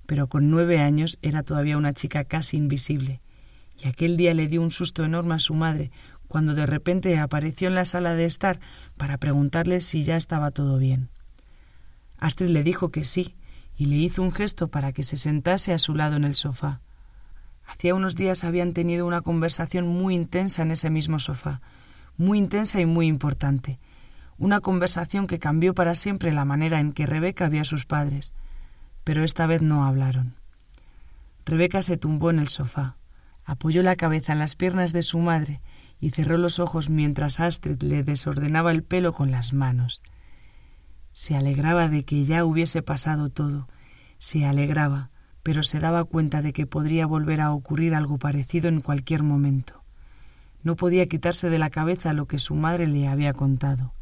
Pero 0.05 0.27
con 0.27 0.49
nueve 0.49 0.79
años 0.79 1.17
era 1.21 1.43
todavía 1.43 1.77
una 1.77 1.93
chica 1.93 2.25
casi 2.25 2.57
invisible, 2.57 3.21
y 3.83 3.87
aquel 3.87 4.17
día 4.17 4.33
le 4.33 4.47
dio 4.47 4.61
un 4.61 4.71
susto 4.71 5.03
enorme 5.03 5.35
a 5.35 5.39
su 5.39 5.53
madre 5.53 5.91
cuando 6.33 6.55
de 6.55 6.65
repente 6.65 7.19
apareció 7.19 7.67
en 7.67 7.75
la 7.75 7.85
sala 7.85 8.15
de 8.15 8.25
estar 8.25 8.59
para 8.97 9.19
preguntarle 9.19 9.81
si 9.81 10.01
ya 10.01 10.17
estaba 10.17 10.49
todo 10.49 10.79
bien. 10.79 11.09
Astrid 12.17 12.49
le 12.49 12.63
dijo 12.63 12.89
que 12.89 13.05
sí, 13.05 13.35
y 13.77 13.85
le 13.85 13.97
hizo 13.97 14.23
un 14.23 14.31
gesto 14.31 14.67
para 14.67 14.93
que 14.93 15.03
se 15.03 15.15
sentase 15.15 15.73
a 15.73 15.77
su 15.77 15.93
lado 15.93 16.15
en 16.15 16.23
el 16.23 16.33
sofá. 16.33 16.81
Hacía 17.67 17.93
unos 17.93 18.15
días 18.15 18.43
habían 18.43 18.73
tenido 18.73 19.05
una 19.05 19.21
conversación 19.21 19.87
muy 19.87 20.15
intensa 20.15 20.63
en 20.63 20.71
ese 20.71 20.89
mismo 20.89 21.19
sofá, 21.19 21.61
muy 22.17 22.39
intensa 22.39 22.81
y 22.81 22.87
muy 22.87 23.05
importante, 23.05 23.77
una 24.39 24.59
conversación 24.59 25.27
que 25.27 25.37
cambió 25.37 25.75
para 25.75 25.93
siempre 25.93 26.31
la 26.31 26.45
manera 26.45 26.79
en 26.79 26.93
que 26.93 27.05
Rebeca 27.05 27.47
vio 27.47 27.61
a 27.61 27.65
sus 27.65 27.85
padres, 27.85 28.33
pero 29.03 29.23
esta 29.23 29.45
vez 29.45 29.61
no 29.61 29.85
hablaron. 29.85 30.33
Rebeca 31.45 31.83
se 31.83 31.95
tumbó 31.95 32.31
en 32.31 32.39
el 32.39 32.47
sofá, 32.47 32.97
apoyó 33.45 33.83
la 33.83 33.95
cabeza 33.95 34.33
en 34.33 34.39
las 34.39 34.55
piernas 34.55 34.93
de 34.93 35.03
su 35.03 35.19
madre 35.19 35.61
y 36.03 36.09
cerró 36.09 36.37
los 36.37 36.59
ojos 36.59 36.89
mientras 36.89 37.39
Astrid 37.39 37.81
le 37.81 38.03
desordenaba 38.03 38.73
el 38.73 38.83
pelo 38.83 39.13
con 39.13 39.31
las 39.31 39.53
manos. 39.53 40.01
Se 41.13 41.33
alegraba 41.33 41.87
de 41.87 42.03
que 42.03 42.25
ya 42.25 42.43
hubiese 42.43 42.81
pasado 42.81 43.29
todo, 43.29 43.69
se 44.17 44.43
alegraba, 44.43 45.11
pero 45.43 45.63
se 45.63 45.79
daba 45.79 46.03
cuenta 46.03 46.41
de 46.41 46.51
que 46.51 46.67
podría 46.67 47.05
volver 47.05 47.39
a 47.39 47.53
ocurrir 47.53 47.95
algo 47.95 48.17
parecido 48.17 48.67
en 48.67 48.81
cualquier 48.81 49.23
momento. 49.23 49.81
No 50.61 50.75
podía 50.75 51.07
quitarse 51.07 51.49
de 51.49 51.57
la 51.57 51.69
cabeza 51.69 52.11
lo 52.11 52.25
que 52.25 52.37
su 52.37 52.53
madre 52.53 52.85
le 52.85 53.07
había 53.07 53.31
contado. 53.31 53.93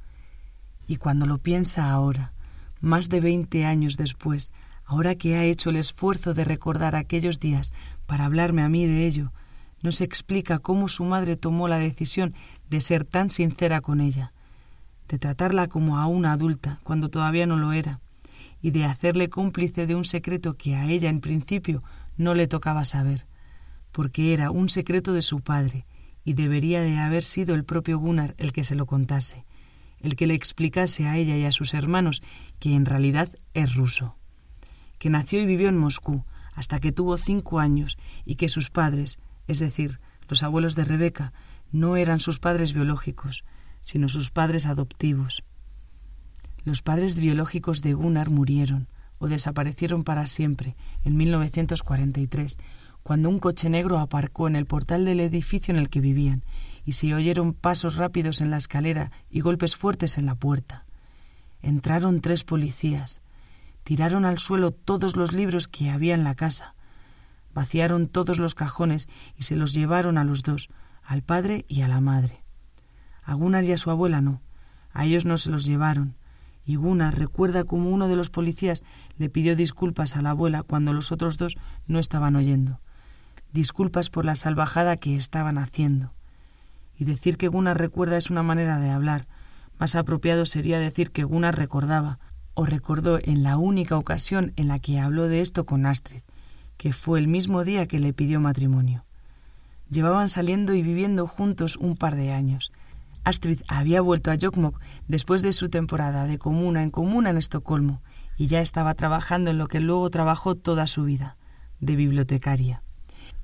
Y 0.88 0.96
cuando 0.96 1.28
lo 1.28 1.38
piensa 1.38 1.92
ahora, 1.92 2.34
más 2.80 3.10
de 3.10 3.22
veinte 3.22 3.64
años 3.64 3.96
después, 3.96 4.54
ahora 4.86 5.14
que 5.14 5.36
ha 5.36 5.44
hecho 5.44 5.70
el 5.70 5.76
esfuerzo 5.76 6.34
de 6.34 6.46
recordar 6.46 6.96
aquellos 6.96 7.40
días 7.40 7.74
para 8.08 8.26
hablarme 8.26 8.64
a 8.64 8.70
mí 8.70 8.88
de 8.88 9.06
ello, 9.06 9.34
no 9.82 9.92
se 9.92 10.04
explica 10.04 10.60
cómo 10.60 10.88
su 10.88 11.04
madre 11.04 11.36
tomó 11.36 11.68
la 11.68 11.80
decisión 11.80 12.34
de 12.70 12.82
ser 12.82 13.06
tan 13.06 13.32
sincera 13.32 13.82
con 13.82 14.02
ella, 14.02 14.34
de 15.08 15.20
tratarla 15.20 15.68
como 15.68 15.98
a 15.98 16.08
una 16.08 16.32
adulta 16.32 16.80
cuando 16.84 17.10
todavía 17.10 17.46
no 17.46 17.58
lo 17.58 17.74
era, 17.74 18.00
y 18.62 18.72
de 18.72 18.86
hacerle 18.86 19.30
cómplice 19.30 19.88
de 19.88 19.96
un 19.96 20.06
secreto 20.06 20.56
que 20.56 20.76
a 20.76 20.86
ella 20.86 21.10
en 21.10 21.20
principio 21.20 21.84
no 22.18 22.34
le 22.34 22.48
tocaba 22.48 22.86
saber, 22.86 23.26
porque 23.92 24.34
era 24.34 24.52
un 24.52 24.70
secreto 24.70 25.14
de 25.14 25.22
su 25.22 25.42
padre, 25.42 25.86
y 26.24 26.34
debería 26.34 26.82
de 26.82 26.98
haber 26.98 27.24
sido 27.24 27.56
el 27.56 27.66
propio 27.66 27.98
Gunnar 27.98 28.36
el 28.38 28.54
que 28.54 28.64
se 28.64 28.76
lo 28.76 28.86
contase, 28.86 29.46
el 30.02 30.16
que 30.16 30.28
le 30.28 30.34
explicase 30.34 31.08
a 31.08 31.18
ella 31.18 31.36
y 31.38 31.46
a 31.46 31.52
sus 31.52 31.74
hermanos 31.74 32.22
que 32.60 32.76
en 32.76 32.86
realidad 32.86 33.30
es 33.54 33.76
ruso, 33.76 34.16
que 34.98 35.10
nació 35.10 35.42
y 35.42 35.46
vivió 35.46 35.70
en 35.70 35.78
Moscú 35.78 36.24
hasta 36.54 36.80
que 36.80 36.92
tuvo 36.92 37.18
cinco 37.18 37.60
años 37.60 37.98
y 38.26 38.36
que 38.36 38.50
sus 38.50 38.70
padres, 38.70 39.20
es 39.52 39.60
decir, 39.60 40.00
los 40.28 40.44
abuelos 40.44 40.76
de 40.76 40.84
Rebeca, 40.84 41.34
no 41.72 41.98
eran 41.98 42.20
sus 42.20 42.40
padres 42.40 42.74
biológicos, 42.74 43.44
sino 43.82 44.10
sus 44.10 44.32
padres 44.32 44.66
adoptivos. 44.66 45.44
Los 46.64 46.82
padres 46.82 47.16
biológicos 47.16 47.82
de 47.82 47.94
Gunnar 47.94 48.30
murieron 48.30 48.88
o 49.20 49.28
desaparecieron 49.28 50.04
para 50.04 50.26
siempre 50.26 50.76
en 51.04 51.18
1943, 51.18 52.58
cuando 53.04 53.30
un 53.30 53.40
coche 53.40 53.70
negro 53.70 54.00
aparcó 54.00 54.48
en 54.48 54.56
el 54.56 54.66
portal 54.66 55.06
del 55.06 55.20
edificio 55.20 55.74
en 55.74 55.80
el 55.80 55.90
que 55.90 56.02
vivían, 56.02 56.44
y 56.86 56.94
se 56.94 57.14
oyeron 57.14 57.54
pasos 57.54 57.96
rápidos 57.96 58.42
en 58.42 58.52
la 58.52 58.58
escalera 58.58 59.12
y 59.30 59.42
golpes 59.42 59.76
fuertes 59.76 60.18
en 60.18 60.26
la 60.26 60.36
puerta. 60.36 60.86
Entraron 61.62 62.22
tres 62.22 62.44
policías. 62.44 63.22
Tiraron 63.84 64.26
al 64.26 64.40
suelo 64.40 64.72
todos 64.72 65.16
los 65.16 65.34
libros 65.34 65.68
que 65.68 65.90
había 65.90 66.16
en 66.16 66.24
la 66.24 66.36
casa. 66.36 66.76
Vaciaron 67.54 68.08
todos 68.08 68.40
los 68.40 68.56
cajones 68.56 69.08
y 69.36 69.44
se 69.44 69.56
los 69.56 69.74
llevaron 69.74 70.18
a 70.18 70.24
los 70.24 70.44
dos, 70.44 70.70
al 71.04 71.22
padre 71.22 71.66
y 71.68 71.82
a 71.82 71.88
la 71.88 72.02
madre. 72.02 72.44
A 73.24 73.34
Gunnar 73.34 73.64
y 73.64 73.72
a 73.72 73.78
su 73.78 73.92
abuela 73.92 74.22
no. 74.22 74.42
A 74.94 75.06
ellos 75.06 75.26
no 75.26 75.38
se 75.38 75.50
los 75.50 75.66
llevaron. 75.66 76.16
Y 76.66 76.76
Gunnar 76.76 77.18
recuerda 77.18 77.64
cómo 77.64 77.90
uno 77.90 78.08
de 78.08 78.16
los 78.16 78.30
policías 78.30 78.84
le 79.18 79.30
pidió 79.30 79.56
disculpas 79.56 80.16
a 80.16 80.22
la 80.22 80.32
abuela 80.32 80.64
cuando 80.64 80.94
los 80.94 81.12
otros 81.12 81.38
dos 81.38 81.58
no 81.88 82.00
estaban 82.00 82.36
oyendo 82.36 82.80
disculpas 83.52 84.10
por 84.10 84.26
la 84.26 84.36
salvajada 84.36 84.98
que 84.98 85.16
estaban 85.16 85.58
haciendo. 85.58 86.14
Y 86.98 87.06
decir 87.06 87.38
que 87.38 87.48
Gunnar 87.48 87.78
recuerda 87.78 88.18
es 88.18 88.30
una 88.30 88.44
manera 88.44 88.80
de 88.80 88.90
hablar. 88.90 89.28
Más 89.80 89.96
apropiado 89.96 90.46
sería 90.46 90.80
decir 90.80 91.12
que 91.12 91.24
Gunnar 91.24 91.58
recordaba, 91.58 92.20
o 92.54 92.66
recordó 92.66 93.20
en 93.22 93.44
la 93.44 93.58
única 93.58 93.98
ocasión 93.98 94.54
en 94.56 94.68
la 94.68 94.80
que 94.80 95.00
habló 95.00 95.28
de 95.28 95.42
esto 95.42 95.66
con 95.66 95.86
Astrid, 95.86 96.22
que 96.82 96.94
fue 96.94 97.20
el 97.20 97.28
mismo 97.28 97.64
día 97.64 97.86
que 97.86 98.00
le 98.00 98.12
pidió 98.12 98.40
matrimonio. 98.40 99.06
Llevaban 99.92 100.30
saliendo 100.30 100.74
y 100.74 100.82
viviendo 100.82 101.28
juntos 101.28 101.76
un 101.78 101.96
par 101.96 102.16
de 102.16 102.32
años. 102.32 102.72
Astrid 103.24 103.62
había 103.68 104.02
vuelto 104.02 104.32
a 104.32 104.38
Jokkmokk 104.42 104.82
después 105.08 105.44
de 105.44 105.54
su 105.54 105.70
temporada 105.70 106.26
de 106.26 106.40
comuna 106.40 106.82
en 106.82 106.90
comuna 106.90 107.30
en 107.30 107.38
Estocolmo 107.38 108.02
y 108.36 108.48
ya 108.48 108.62
estaba 108.62 108.96
trabajando 108.96 109.52
en 109.52 109.60
lo 109.60 109.68
que 109.68 109.80
luego 109.80 110.10
trabajó 110.10 110.56
toda 110.56 110.88
su 110.88 111.04
vida, 111.04 111.38
de 111.80 111.96
bibliotecaria 111.96 112.82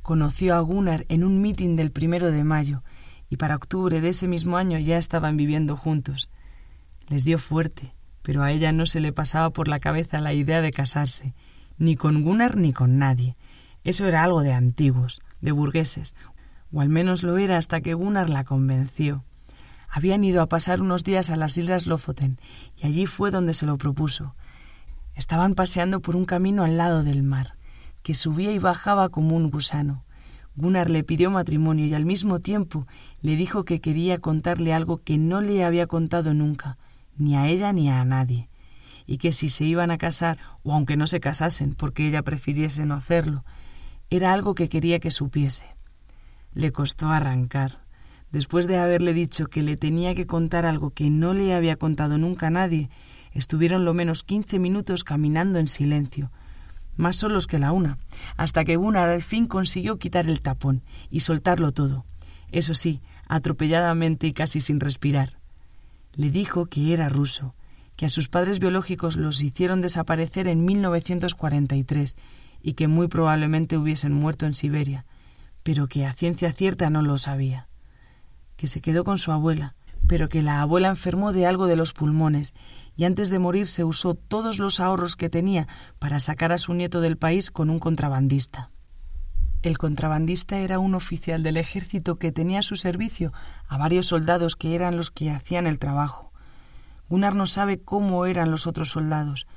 conoció 0.07 0.55
a 0.55 0.61
Gunnar 0.61 1.05
en 1.09 1.25
un 1.25 1.41
mitin 1.41 1.75
del 1.75 1.91
primero 1.91 2.31
de 2.31 2.45
mayo 2.45 2.81
y 3.29 3.35
para 3.35 3.57
octubre 3.57 3.99
de 3.99 4.07
ese 4.07 4.25
mismo 4.25 4.55
año 4.55 4.79
ya 4.79 4.97
estaban 4.97 5.35
viviendo 5.35 5.75
juntos. 5.75 6.31
Les 7.09 7.25
dio 7.25 7.37
fuerte, 7.37 7.93
pero 8.21 8.41
a 8.41 8.53
ella 8.53 8.71
no 8.71 8.85
se 8.85 9.01
le 9.01 9.11
pasaba 9.11 9.49
por 9.49 9.67
la 9.67 9.81
cabeza 9.81 10.21
la 10.21 10.31
idea 10.31 10.61
de 10.61 10.71
casarse, 10.71 11.35
ni 11.77 11.95
con 11.95 12.23
Gunnar 12.23 12.57
ni 12.57 12.73
con 12.73 12.97
nadie. 12.97 13.35
Eso 13.83 14.05
era 14.07 14.23
algo 14.23 14.41
de 14.41 14.53
antiguos, 14.53 15.21
de 15.41 15.51
burgueses, 15.51 16.15
o 16.71 16.81
al 16.81 16.89
menos 16.89 17.23
lo 17.23 17.37
era 17.37 17.57
hasta 17.57 17.81
que 17.81 17.93
Gunnar 17.93 18.29
la 18.29 18.43
convenció. 18.43 19.23
Habían 19.89 20.23
ido 20.23 20.41
a 20.41 20.47
pasar 20.47 20.81
unos 20.81 21.03
días 21.03 21.29
a 21.29 21.37
las 21.37 21.57
islas 21.57 21.87
Lofoten, 21.87 22.39
y 22.75 22.87
allí 22.87 23.05
fue 23.05 23.31
donde 23.31 23.53
se 23.53 23.65
lo 23.65 23.77
propuso. 23.77 24.35
Estaban 25.15 25.55
paseando 25.55 26.01
por 26.01 26.15
un 26.15 26.25
camino 26.25 26.63
al 26.63 26.77
lado 26.77 27.03
del 27.03 27.23
mar 27.23 27.57
que 28.07 28.13
subía 28.13 28.53
y 28.53 28.57
bajaba 28.57 29.09
como 29.09 29.35
un 29.35 29.51
gusano. 29.51 30.05
Gunnar 30.55 30.89
le 30.89 31.03
pidió 31.03 31.29
matrimonio 31.29 31.85
y 31.85 31.93
al 31.93 32.05
mismo 32.05 32.39
tiempo 32.39 32.87
le 33.21 33.35
dijo 33.35 33.65
que 33.65 33.81
quería 33.81 34.19
contarle 34.19 34.73
algo 34.73 35.01
que 35.03 35.17
no 35.17 35.41
le 35.41 35.65
había 35.65 35.87
contado 35.87 36.33
nunca, 36.33 36.77
ni 37.17 37.35
a 37.35 37.47
ella 37.47 37.73
ni 37.73 37.89
a 37.89 38.05
nadie, 38.05 38.47
y 39.07 39.17
que 39.17 39.31
si 39.31 39.49
se 39.49 39.63
iban 39.63 39.89
a 39.89 39.97
casar, 39.97 40.37
o 40.61 40.73
aunque 40.73 40.97
no 40.97 41.07
se 41.07 41.19
casasen, 41.19 41.73
porque 41.73 42.07
ella 42.07 42.21
prefiriese 42.21 42.85
no 42.85 42.93
hacerlo, 42.93 43.45
era 44.09 44.33
algo 44.33 44.53
que 44.53 44.69
quería 44.69 44.99
que 44.99 45.09
supiese. 45.09 45.65
Le 46.53 46.71
costó 46.71 47.07
arrancar. 47.07 47.81
Después 48.31 48.67
de 48.67 48.77
haberle 48.77 49.13
dicho 49.13 49.47
que 49.47 49.63
le 49.63 49.77
tenía 49.77 50.13
que 50.13 50.27
contar 50.27 50.65
algo 50.65 50.91
que 50.91 51.09
no 51.09 51.33
le 51.33 51.55
había 51.55 51.77
contado 51.77 52.17
nunca 52.17 52.47
a 52.47 52.51
nadie, 52.51 52.89
estuvieron 53.31 53.85
lo 53.85 53.93
menos 53.93 54.23
quince 54.23 54.59
minutos 54.59 55.03
caminando 55.03 55.59
en 55.59 55.67
silencio, 55.67 56.31
más 56.97 57.15
solos 57.15 57.47
que 57.47 57.59
la 57.59 57.71
una, 57.71 57.97
hasta 58.35 58.65
que 58.65 58.75
Gunnar 58.75 59.09
al 59.09 59.21
fin 59.21 59.45
consiguió 59.47 59.97
quitar 59.97 60.27
el 60.27 60.41
tapón 60.41 60.83
y 61.09 61.21
soltarlo 61.21 61.71
todo, 61.71 62.05
eso 62.51 62.73
sí, 62.73 63.01
atropelladamente 63.27 64.27
y 64.27 64.33
casi 64.33 64.59
sin 64.59 64.79
respirar. 64.79 65.37
Le 66.13 66.31
dijo 66.31 66.65
que 66.65 66.93
era 66.93 67.09
ruso, 67.09 67.53
que 67.97 68.05
a 68.05 68.09
sus 68.09 68.29
padres 68.29 68.59
biológicos 68.59 69.17
los 69.17 69.41
hicieron 69.41 69.81
desaparecer 69.81 70.47
en 70.47 70.63
1943 70.63 72.15
y 72.61 72.73
que 72.73 72.87
muy 72.87 73.07
probablemente 73.07 73.77
hubiesen 73.77 74.13
muerto 74.13 74.45
en 74.45 74.53
Siberia, 74.53 75.05
pero 75.63 75.87
que 75.87 76.05
a 76.05 76.13
ciencia 76.13 76.53
cierta 76.53 76.89
no 76.89 77.01
lo 77.01 77.17
sabía. 77.17 77.67
Que 78.55 78.67
se 78.67 78.81
quedó 78.81 79.03
con 79.03 79.17
su 79.17 79.31
abuela, 79.31 79.75
pero 80.07 80.29
que 80.29 80.41
la 80.41 80.61
abuela 80.61 80.89
enfermó 80.89 81.33
de 81.33 81.47
algo 81.47 81.65
de 81.65 81.75
los 81.75 81.93
pulmones 81.93 82.53
y 82.95 83.03
antes 83.03 83.29
de 83.29 83.39
morir 83.39 83.67
se 83.67 83.83
usó 83.83 84.13
todos 84.13 84.59
los 84.59 84.79
ahorros 84.79 85.15
que 85.15 85.29
tenía 85.29 85.67
para 85.99 86.19
sacar 86.19 86.51
a 86.51 86.57
su 86.59 86.73
nieto 86.73 87.01
del 87.01 87.17
país 87.17 87.51
con 87.51 87.69
un 87.69 87.79
contrabandista. 87.79 88.69
El 89.63 89.79
contrabandista 89.79 90.59
era 90.59 90.77
un 90.77 90.93
oficial 90.93 91.41
del 91.41 91.57
ejército 91.57 92.17
que 92.17 92.31
tenía 92.31 92.59
a 92.59 92.63
su 92.63 92.75
servicio 92.75 93.33
a 93.67 93.77
varios 93.77 94.05
soldados 94.05 94.55
que 94.55 94.75
eran 94.75 94.97
los 94.97 95.09
que 95.09 95.31
hacían 95.31 95.65
el 95.65 95.79
trabajo. 95.79 96.26
Gunnar 97.09 97.35
no 97.35 97.45
sabe 97.45 97.79
cómo 97.79 98.25
eran 98.25 98.51
los 98.51 98.67
otros 98.67 98.89
soldados, 98.89 99.47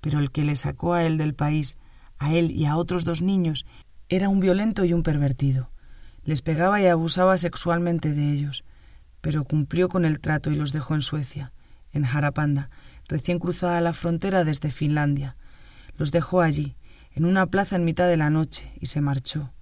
pero 0.00 0.18
el 0.18 0.30
que 0.30 0.44
le 0.44 0.56
sacó 0.56 0.94
a 0.94 1.04
él 1.04 1.18
del 1.18 1.34
país, 1.34 1.78
a 2.18 2.32
él 2.32 2.50
y 2.50 2.66
a 2.66 2.76
otros 2.76 3.04
dos 3.04 3.22
niños, 3.22 3.66
era 4.08 4.28
un 4.28 4.40
violento 4.40 4.84
y 4.84 4.92
un 4.92 5.02
pervertido. 5.02 5.70
Les 6.24 6.42
pegaba 6.42 6.80
y 6.80 6.86
abusaba 6.86 7.38
sexualmente 7.38 8.12
de 8.12 8.32
ellos, 8.32 8.64
pero 9.20 9.44
cumplió 9.44 9.88
con 9.88 10.04
el 10.04 10.20
trato 10.20 10.50
y 10.50 10.56
los 10.56 10.72
dejó 10.72 10.94
en 10.94 11.02
Suecia 11.02 11.52
en 11.92 12.04
Harapanda, 12.04 12.70
recién 13.08 13.38
cruzada 13.38 13.80
la 13.80 13.92
frontera 13.92 14.44
desde 14.44 14.70
Finlandia. 14.70 15.36
Los 15.96 16.10
dejó 16.10 16.40
allí, 16.40 16.76
en 17.14 17.24
una 17.24 17.46
plaza 17.46 17.76
en 17.76 17.84
mitad 17.84 18.08
de 18.08 18.16
la 18.16 18.30
noche, 18.30 18.72
y 18.80 18.86
se 18.86 19.00
marchó. 19.00 19.52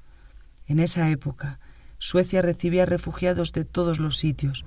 En 0.67 0.79
esa 0.79 1.11
época, 1.11 1.59
Suecia 1.99 2.43
recibía 2.43 2.87
refugiados 2.87 3.53
de 3.53 3.65
todos 3.65 3.99
los 3.99 4.17
sitios, 4.17 4.65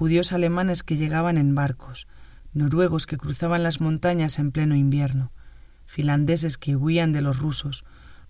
judíos 0.00 0.32
alemanes 0.32 0.82
que 0.82 0.96
llegaban 0.96 1.36
en 1.36 1.54
barcos, 1.54 2.08
noruegos 2.54 3.04
que 3.06 3.18
cruzaban 3.18 3.62
las 3.62 3.82
montañas 3.82 4.38
en 4.38 4.50
pleno 4.50 4.74
invierno, 4.74 5.30
finlandeses 5.84 6.56
que 6.56 6.74
huían 6.74 7.12
de 7.12 7.20
los 7.20 7.38
rusos, 7.38 7.84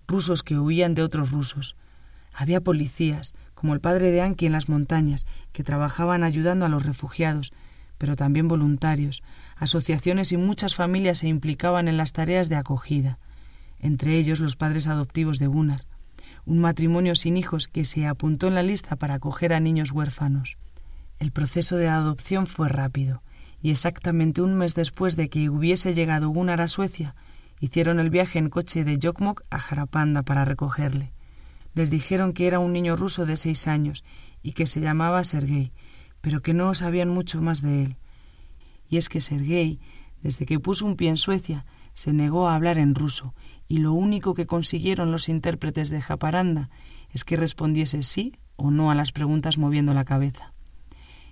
rusos 0.09 0.43
que 0.43 0.59
huían 0.59 0.97
de 0.97 1.05
otros 1.05 1.31
rusos. 1.31 1.77
Había 2.35 2.61
policías, 2.61 3.35
como 3.55 3.73
el 3.73 3.81
padre 3.81 4.11
de 4.11 4.21
Anki 4.21 4.47
en 4.47 4.53
las 4.53 4.69
montañas, 4.69 5.27
que 5.53 5.63
trabajaban 5.63 6.25
ayudando 6.25 6.67
a 6.67 6.69
los 6.69 6.85
refugiados 6.85 7.53
pero 7.99 8.17
también 8.17 8.49
voluntarios, 8.49 9.23
asociaciones 9.55 10.33
y 10.33 10.39
muchas 10.39 10.75
familias 10.75 11.19
se 11.19 11.29
implicaban 11.29 11.87
en 11.87 11.99
las 11.99 12.13
tareas 12.13 12.49
de 12.49 12.57
acogida, 12.57 13.21
entre 13.79 14.19
ellos 14.19 14.41
los 14.41 14.57
padres 14.57 14.89
adoptivos 14.89 15.39
de 15.39 15.47
Gunnar, 15.47 15.85
un 16.47 16.59
matrimonio 16.59 17.15
sin 17.15 17.37
hijos 17.37 17.69
que 17.69 17.85
se 17.85 18.09
apuntó 18.09 18.49
en 18.49 18.57
la 18.57 18.65
lista 18.65 18.97
para 18.97 19.15
acoger 19.15 19.53
a 19.53 19.61
niños 19.61 19.93
huérfanos. 19.93 20.57
El 21.21 21.33
proceso 21.33 21.77
de 21.77 21.87
adopción 21.87 22.47
fue 22.47 22.71
rápido, 22.71 23.23
y 23.61 23.71
exactamente 23.71 24.41
un 24.41 24.55
mes 24.55 24.75
después 24.75 25.17
de 25.17 25.29
que 25.29 25.51
hubiese 25.51 25.93
llegado 25.93 26.31
Gunnar 26.31 26.63
a 26.63 26.67
Suecia, 26.67 27.15
hicieron 27.61 28.01
el 28.01 28.09
viaje 28.09 28.39
en 28.39 28.49
coche 28.49 28.85
de 28.85 28.99
Jokkmokk 29.01 29.43
a 29.51 29.59
Jarapanda 29.59 30.23
para 30.23 30.47
recogerle. 30.47 31.13
Les 31.75 31.91
dijeron 31.91 32.33
que 32.33 32.47
era 32.47 32.59
un 32.59 32.73
niño 32.73 32.97
ruso 32.97 33.27
de 33.27 33.37
seis 33.37 33.69
años 33.69 34.03
y 34.43 34.53
que 34.53 34.67
se 34.67 34.81
llamaba 34.81 35.23
Sergei, 35.25 35.73
pero 36.23 36.41
que 36.41 36.55
no 36.55 36.73
sabían 36.73 37.11
mucho 37.11 37.43
más 37.43 37.61
de 37.61 37.83
él. 37.83 37.97
Y 38.89 38.97
es 38.97 39.11
que 39.11 39.21
Sergei, 39.21 39.79
desde 40.23 40.47
que 40.47 40.59
puso 40.59 40.87
un 40.87 40.97
pie 40.97 41.11
en 41.11 41.19
Suecia, 41.19 41.67
se 41.93 42.15
negó 42.15 42.49
a 42.49 42.55
hablar 42.55 42.79
en 42.79 42.95
ruso, 42.95 43.35
y 43.69 43.77
lo 43.77 43.93
único 43.93 44.33
que 44.33 44.47
consiguieron 44.47 45.13
los 45.13 45.29
intérpretes 45.29 45.91
de 45.91 46.01
Japaranda 46.01 46.71
es 47.11 47.25
que 47.25 47.37
respondiese 47.37 48.03
sí 48.03 48.39
o 48.57 48.71
no 48.71 48.91
a 48.91 48.95
las 48.95 49.13
preguntas 49.13 49.59
moviendo 49.59 49.93
la 49.93 50.07
cabeza. 50.07 50.55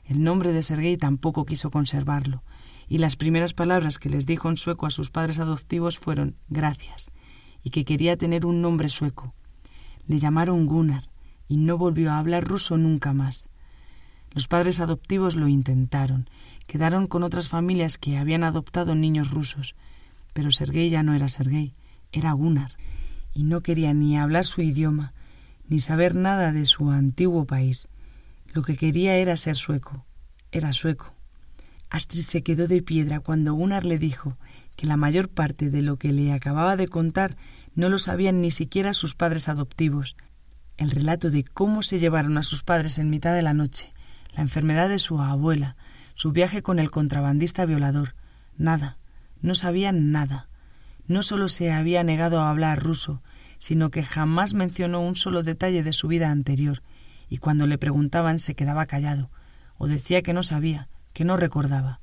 El 0.08 0.24
nombre 0.24 0.54
de 0.54 0.62
Sergei 0.62 0.96
tampoco 0.96 1.44
quiso 1.44 1.70
conservarlo, 1.70 2.42
y 2.88 2.96
las 2.96 3.16
primeras 3.16 3.52
palabras 3.52 3.98
que 3.98 4.08
les 4.08 4.24
dijo 4.24 4.48
en 4.48 4.56
sueco 4.56 4.86
a 4.86 4.90
sus 4.90 5.10
padres 5.10 5.38
adoptivos 5.38 5.98
fueron 5.98 6.34
gracias, 6.48 7.12
y 7.62 7.68
que 7.68 7.84
quería 7.84 8.16
tener 8.16 8.46
un 8.46 8.62
nombre 8.62 8.88
sueco. 8.88 9.34
Le 10.06 10.18
llamaron 10.18 10.64
Gunnar, 10.64 11.10
y 11.46 11.58
no 11.58 11.76
volvió 11.76 12.10
a 12.10 12.18
hablar 12.18 12.44
ruso 12.44 12.78
nunca 12.78 13.12
más. 13.12 13.50
Los 14.30 14.48
padres 14.48 14.80
adoptivos 14.80 15.36
lo 15.36 15.46
intentaron, 15.46 16.30
quedaron 16.66 17.06
con 17.06 17.22
otras 17.22 17.48
familias 17.50 17.98
que 17.98 18.16
habían 18.16 18.44
adoptado 18.44 18.94
niños 18.94 19.30
rusos, 19.30 19.76
pero 20.32 20.50
Sergei 20.50 20.88
ya 20.88 21.02
no 21.02 21.14
era 21.14 21.28
Sergei, 21.28 21.74
era 22.12 22.32
Gunnar, 22.32 22.78
y 23.34 23.42
no 23.42 23.60
quería 23.60 23.92
ni 23.92 24.16
hablar 24.16 24.46
su 24.46 24.62
idioma, 24.62 25.12
ni 25.68 25.80
saber 25.80 26.14
nada 26.14 26.52
de 26.52 26.64
su 26.64 26.90
antiguo 26.90 27.44
país. 27.44 27.88
Lo 28.52 28.62
que 28.62 28.76
quería 28.76 29.16
era 29.16 29.36
ser 29.36 29.56
sueco, 29.56 30.04
era 30.52 30.72
sueco. 30.72 31.14
Astrid 31.90 32.22
se 32.22 32.42
quedó 32.42 32.66
de 32.66 32.82
piedra 32.82 33.20
cuando 33.20 33.54
Gunnar 33.54 33.84
le 33.84 33.98
dijo 33.98 34.36
que 34.76 34.86
la 34.86 34.96
mayor 34.96 35.28
parte 35.28 35.70
de 35.70 35.82
lo 35.82 35.96
que 35.96 36.12
le 36.12 36.32
acababa 36.32 36.76
de 36.76 36.88
contar 36.88 37.36
no 37.74 37.88
lo 37.88 37.98
sabían 37.98 38.40
ni 38.40 38.50
siquiera 38.50 38.94
sus 38.94 39.14
padres 39.14 39.48
adoptivos. 39.48 40.16
El 40.76 40.90
relato 40.90 41.30
de 41.30 41.44
cómo 41.44 41.82
se 41.82 41.98
llevaron 41.98 42.38
a 42.38 42.42
sus 42.42 42.62
padres 42.62 42.98
en 42.98 43.10
mitad 43.10 43.34
de 43.34 43.42
la 43.42 43.54
noche, 43.54 43.92
la 44.34 44.42
enfermedad 44.42 44.88
de 44.88 44.98
su 44.98 45.20
abuela, 45.20 45.76
su 46.14 46.32
viaje 46.32 46.62
con 46.62 46.78
el 46.78 46.90
contrabandista 46.90 47.66
violador. 47.66 48.14
Nada, 48.56 48.98
no 49.40 49.54
sabían 49.54 50.12
nada. 50.12 50.48
No 51.06 51.22
solo 51.22 51.48
se 51.48 51.72
había 51.72 52.02
negado 52.04 52.40
a 52.40 52.50
hablar 52.50 52.82
ruso, 52.82 53.22
sino 53.58 53.90
que 53.90 54.02
jamás 54.02 54.54
mencionó 54.54 55.00
un 55.00 55.16
solo 55.16 55.42
detalle 55.42 55.82
de 55.82 55.92
su 55.92 56.08
vida 56.08 56.30
anterior, 56.30 56.82
y 57.28 57.38
cuando 57.38 57.66
le 57.66 57.78
preguntaban 57.78 58.38
se 58.38 58.54
quedaba 58.54 58.86
callado, 58.86 59.30
o 59.76 59.86
decía 59.86 60.22
que 60.22 60.32
no 60.32 60.42
sabía, 60.42 60.88
que 61.12 61.24
no 61.24 61.36
recordaba. 61.36 62.00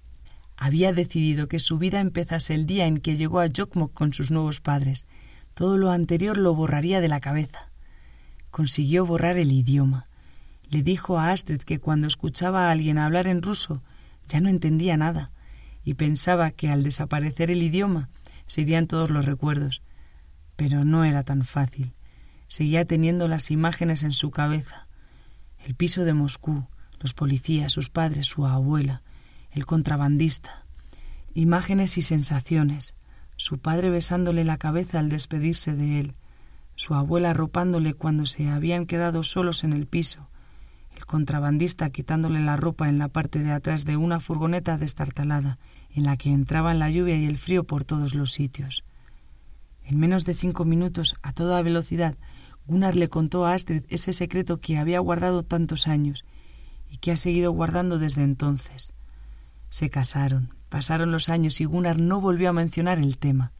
Había 0.57 0.93
decidido 0.93 1.47
que 1.47 1.59
su 1.59 1.77
vida 1.77 1.99
empezase 1.99 2.53
el 2.53 2.65
día 2.65 2.88
en 2.88 2.99
que 2.99 3.17
llegó 3.17 3.39
a 3.39 3.47
Jokmok 3.47 3.93
con 3.93 4.13
sus 4.13 4.31
nuevos 4.31 4.61
padres. 4.61 5.05
Todo 5.53 5.77
lo 5.77 5.91
anterior 5.91 6.38
lo 6.38 6.55
borraría 6.55 7.01
de 7.01 7.09
la 7.09 7.19
cabeza. 7.19 7.71
Consiguió 8.51 9.05
borrar 9.05 9.38
el 9.38 9.51
idioma. 9.51 10.07
Le 10.69 10.81
dijo 10.81 11.19
a 11.19 11.31
Astrid 11.31 11.61
que 11.61 11.79
cuando 11.79 12.07
escuchaba 12.07 12.67
a 12.67 12.71
alguien 12.71 12.97
hablar 12.97 13.27
en 13.27 13.41
ruso 13.41 13.83
ya 14.27 14.39
no 14.39 14.49
entendía 14.49 14.97
nada 14.97 15.31
y 15.83 15.93
pensaba 15.93 16.51
que 16.51 16.69
al 16.69 16.83
desaparecer 16.83 17.51
el 17.51 17.61
idioma 17.61 18.09
se 18.47 18.61
irían 18.61 18.88
todos 18.88 19.09
los 19.09 19.25
recuerdos. 19.25 19.81
Pero 20.55 20.85
no 20.85 21.03
era 21.03 21.23
tan 21.23 21.43
fácil. 21.43 21.93
Seguía 22.47 22.85
teniendo 22.85 23.27
las 23.27 23.51
imágenes 23.51 24.03
en 24.03 24.13
su 24.13 24.31
cabeza. 24.31 24.84
El 25.65 25.73
piso 25.73 26.06
de 26.06 26.13
Moscú, 26.13 26.67
los 26.99 27.15
policías, 27.15 27.73
sus 27.73 27.89
padres, 27.89 28.28
su 28.28 28.45
abuela, 28.45 29.01
el 29.49 29.65
contrabandista. 29.65 30.63
Imágenes 31.34 31.97
y 31.97 32.04
sensaciones. 32.04 32.93
Su 33.36 33.58
padre 33.58 33.89
besándole 33.89 34.43
la 34.43 34.58
cabeza 34.58 34.99
al 34.99 35.10
despedirse 35.10 35.75
de 35.75 35.99
él, 35.99 36.13
su 36.75 36.93
abuela 36.93 37.32
arropándole 37.32 37.95
cuando 37.95 38.28
se 38.28 38.47
habían 38.47 38.86
quedado 38.86 39.23
solos 39.23 39.63
en 39.63 39.73
el 39.73 39.88
piso, 39.88 40.30
el 40.95 41.08
contrabandista 41.08 41.89
quitándole 41.89 42.41
la 42.41 42.58
ropa 42.58 42.88
en 42.88 42.99
la 42.99 43.08
parte 43.08 43.39
de 43.39 43.51
atrás 43.51 43.86
de 43.86 43.97
una 43.97 44.19
furgoneta 44.19 44.78
destartalada, 44.78 45.58
en 45.89 46.04
la 46.04 46.15
que 46.15 46.32
entraban 46.32 46.78
la 46.78 46.91
lluvia 46.91 47.17
y 47.17 47.25
el 47.25 47.39
frío 47.39 47.63
por 47.63 47.86
todos 47.86 48.13
los 48.13 48.32
sitios. 48.32 48.84
En 49.84 49.99
menos 49.99 50.25
de 50.25 50.36
cinco 50.36 50.63
minutos, 50.63 51.15
a 51.23 51.34
toda 51.34 51.62
velocidad, 51.63 52.15
Gunnar 52.67 52.95
le 52.95 53.10
contó 53.10 53.45
a 53.45 53.54
Astrid 53.54 53.84
ese 53.89 54.12
secreto 54.12 54.60
que 54.60 54.78
había 54.78 54.99
guardado 54.99 55.43
tantos 55.43 55.88
años 55.88 56.25
y 56.89 56.97
que 56.97 57.12
ha 57.12 57.17
seguido 57.17 57.51
guardando 57.51 57.99
desde 57.99 58.23
entonces. 58.23 58.93
Se 59.69 59.89
casaron, 59.89 60.54
pasaron 60.69 61.12
los 61.12 61.30
años 61.30 61.62
y 61.62 61.65
Gunnar 61.65 61.99
no 61.99 62.21
volvió 62.21 62.49
a 62.49 62.54
mencionar 62.54 62.97
el 62.97 63.17
tema. 63.17 63.51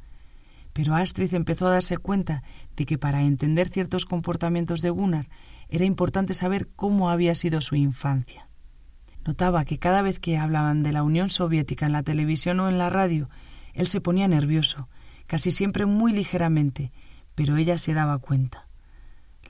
Pero 0.74 0.96
Astrid 0.96 1.34
empezó 1.34 1.68
a 1.68 1.72
darse 1.72 1.98
cuenta 1.98 2.44
de 2.76 2.86
que 2.86 2.98
para 2.98 3.22
entender 3.22 3.70
ciertos 3.70 4.06
comportamientos 4.06 4.82
de 4.82 4.90
Gunnar 4.90 5.30
era 5.70 5.86
importante 5.86 6.34
saber 6.34 6.68
cómo 6.76 7.10
había 7.10 7.36
sido 7.36 7.62
su 7.62 7.76
infancia. 7.76 8.48
Notaba 9.26 9.66
que 9.66 9.80
cada 9.80 10.02
vez 10.02 10.20
que 10.20 10.38
hablaban 10.38 10.84
de 10.84 10.92
la 10.92 11.04
Unión 11.04 11.30
Soviética 11.30 11.86
en 11.86 11.94
la 11.94 12.04
televisión 12.04 12.60
o 12.60 12.70
en 12.70 12.78
la 12.78 12.90
radio, 12.90 13.30
él 13.74 13.88
se 13.88 14.02
ponía 14.02 14.28
nervioso, 14.28 14.88
casi 15.28 15.52
siempre 15.52 15.86
muy 15.86 16.12
ligeramente, 16.12 16.92
pero 17.36 17.58
ella 17.58 17.78
se 17.78 17.94
daba 17.94 18.18
cuenta. 18.20 18.65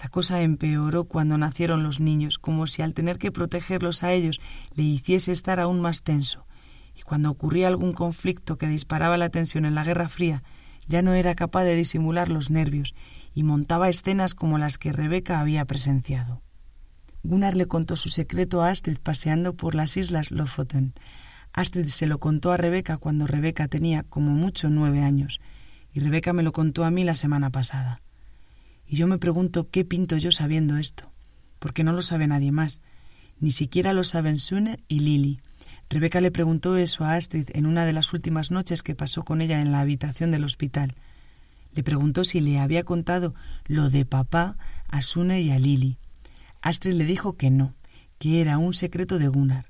La 0.01 0.09
cosa 0.09 0.41
empeoró 0.41 1.05
cuando 1.05 1.37
nacieron 1.37 1.83
los 1.83 1.99
niños, 1.99 2.37
como 2.37 2.67
si 2.67 2.81
al 2.81 2.93
tener 2.93 3.17
que 3.17 3.31
protegerlos 3.31 4.03
a 4.03 4.13
ellos 4.13 4.41
le 4.73 4.83
hiciese 4.83 5.31
estar 5.31 5.59
aún 5.59 5.81
más 5.81 6.03
tenso, 6.03 6.45
y 6.95 7.01
cuando 7.01 7.29
ocurría 7.29 7.67
algún 7.67 7.93
conflicto 7.93 8.57
que 8.57 8.67
disparaba 8.67 9.17
la 9.17 9.29
tensión 9.29 9.65
en 9.65 9.75
la 9.75 9.83
Guerra 9.83 10.09
Fría, 10.09 10.43
ya 10.87 11.01
no 11.01 11.13
era 11.13 11.35
capaz 11.35 11.63
de 11.63 11.75
disimular 11.75 12.29
los 12.29 12.49
nervios 12.49 12.93
y 13.33 13.43
montaba 13.43 13.89
escenas 13.89 14.35
como 14.35 14.57
las 14.57 14.77
que 14.77 14.91
Rebeca 14.91 15.39
había 15.39 15.65
presenciado. 15.65 16.41
Gunnar 17.23 17.55
le 17.55 17.65
contó 17.65 17.95
su 17.95 18.09
secreto 18.09 18.61
a 18.61 18.69
Astrid 18.69 18.99
paseando 19.01 19.55
por 19.55 19.73
las 19.73 19.97
islas 19.97 20.29
Lofoten. 20.29 20.93
Astrid 21.53 21.87
se 21.87 22.05
lo 22.05 22.19
contó 22.19 22.51
a 22.51 22.57
Rebeca 22.57 22.97
cuando 22.97 23.25
Rebeca 23.25 23.67
tenía 23.67 24.03
como 24.03 24.31
mucho 24.31 24.69
nueve 24.69 25.01
años, 25.01 25.41
y 25.91 26.01
Rebeca 26.01 26.33
me 26.33 26.43
lo 26.43 26.51
contó 26.51 26.83
a 26.83 26.91
mí 26.91 27.03
la 27.03 27.15
semana 27.15 27.49
pasada. 27.49 28.01
Y 28.87 28.97
yo 28.97 29.07
me 29.07 29.17
pregunto 29.17 29.69
qué 29.69 29.85
pinto 29.85 30.17
yo 30.17 30.31
sabiendo 30.31 30.77
esto, 30.77 31.11
porque 31.59 31.83
no 31.83 31.91
lo 31.91 32.01
sabe 32.01 32.27
nadie 32.27 32.51
más, 32.51 32.81
ni 33.39 33.51
siquiera 33.51 33.93
lo 33.93 34.03
saben 34.03 34.39
Sune 34.39 34.79
y 34.87 34.99
Lily. 34.99 35.39
Rebeca 35.89 36.21
le 36.21 36.31
preguntó 36.31 36.77
eso 36.77 37.03
a 37.03 37.15
Astrid 37.15 37.49
en 37.53 37.65
una 37.65 37.85
de 37.85 37.93
las 37.93 38.13
últimas 38.13 38.51
noches 38.51 38.81
que 38.81 38.95
pasó 38.95 39.23
con 39.23 39.41
ella 39.41 39.61
en 39.61 39.71
la 39.71 39.81
habitación 39.81 40.31
del 40.31 40.43
hospital. 40.43 40.95
Le 41.73 41.83
preguntó 41.83 42.23
si 42.23 42.41
le 42.41 42.59
había 42.59 42.83
contado 42.83 43.35
lo 43.65 43.89
de 43.89 44.05
papá 44.05 44.57
a 44.87 45.01
Sune 45.01 45.41
y 45.41 45.51
a 45.51 45.59
Lily. 45.59 45.97
Astrid 46.61 46.93
le 46.93 47.05
dijo 47.05 47.33
que 47.33 47.51
no, 47.51 47.75
que 48.17 48.41
era 48.41 48.57
un 48.57 48.73
secreto 48.73 49.19
de 49.19 49.27
Gunnar. 49.27 49.65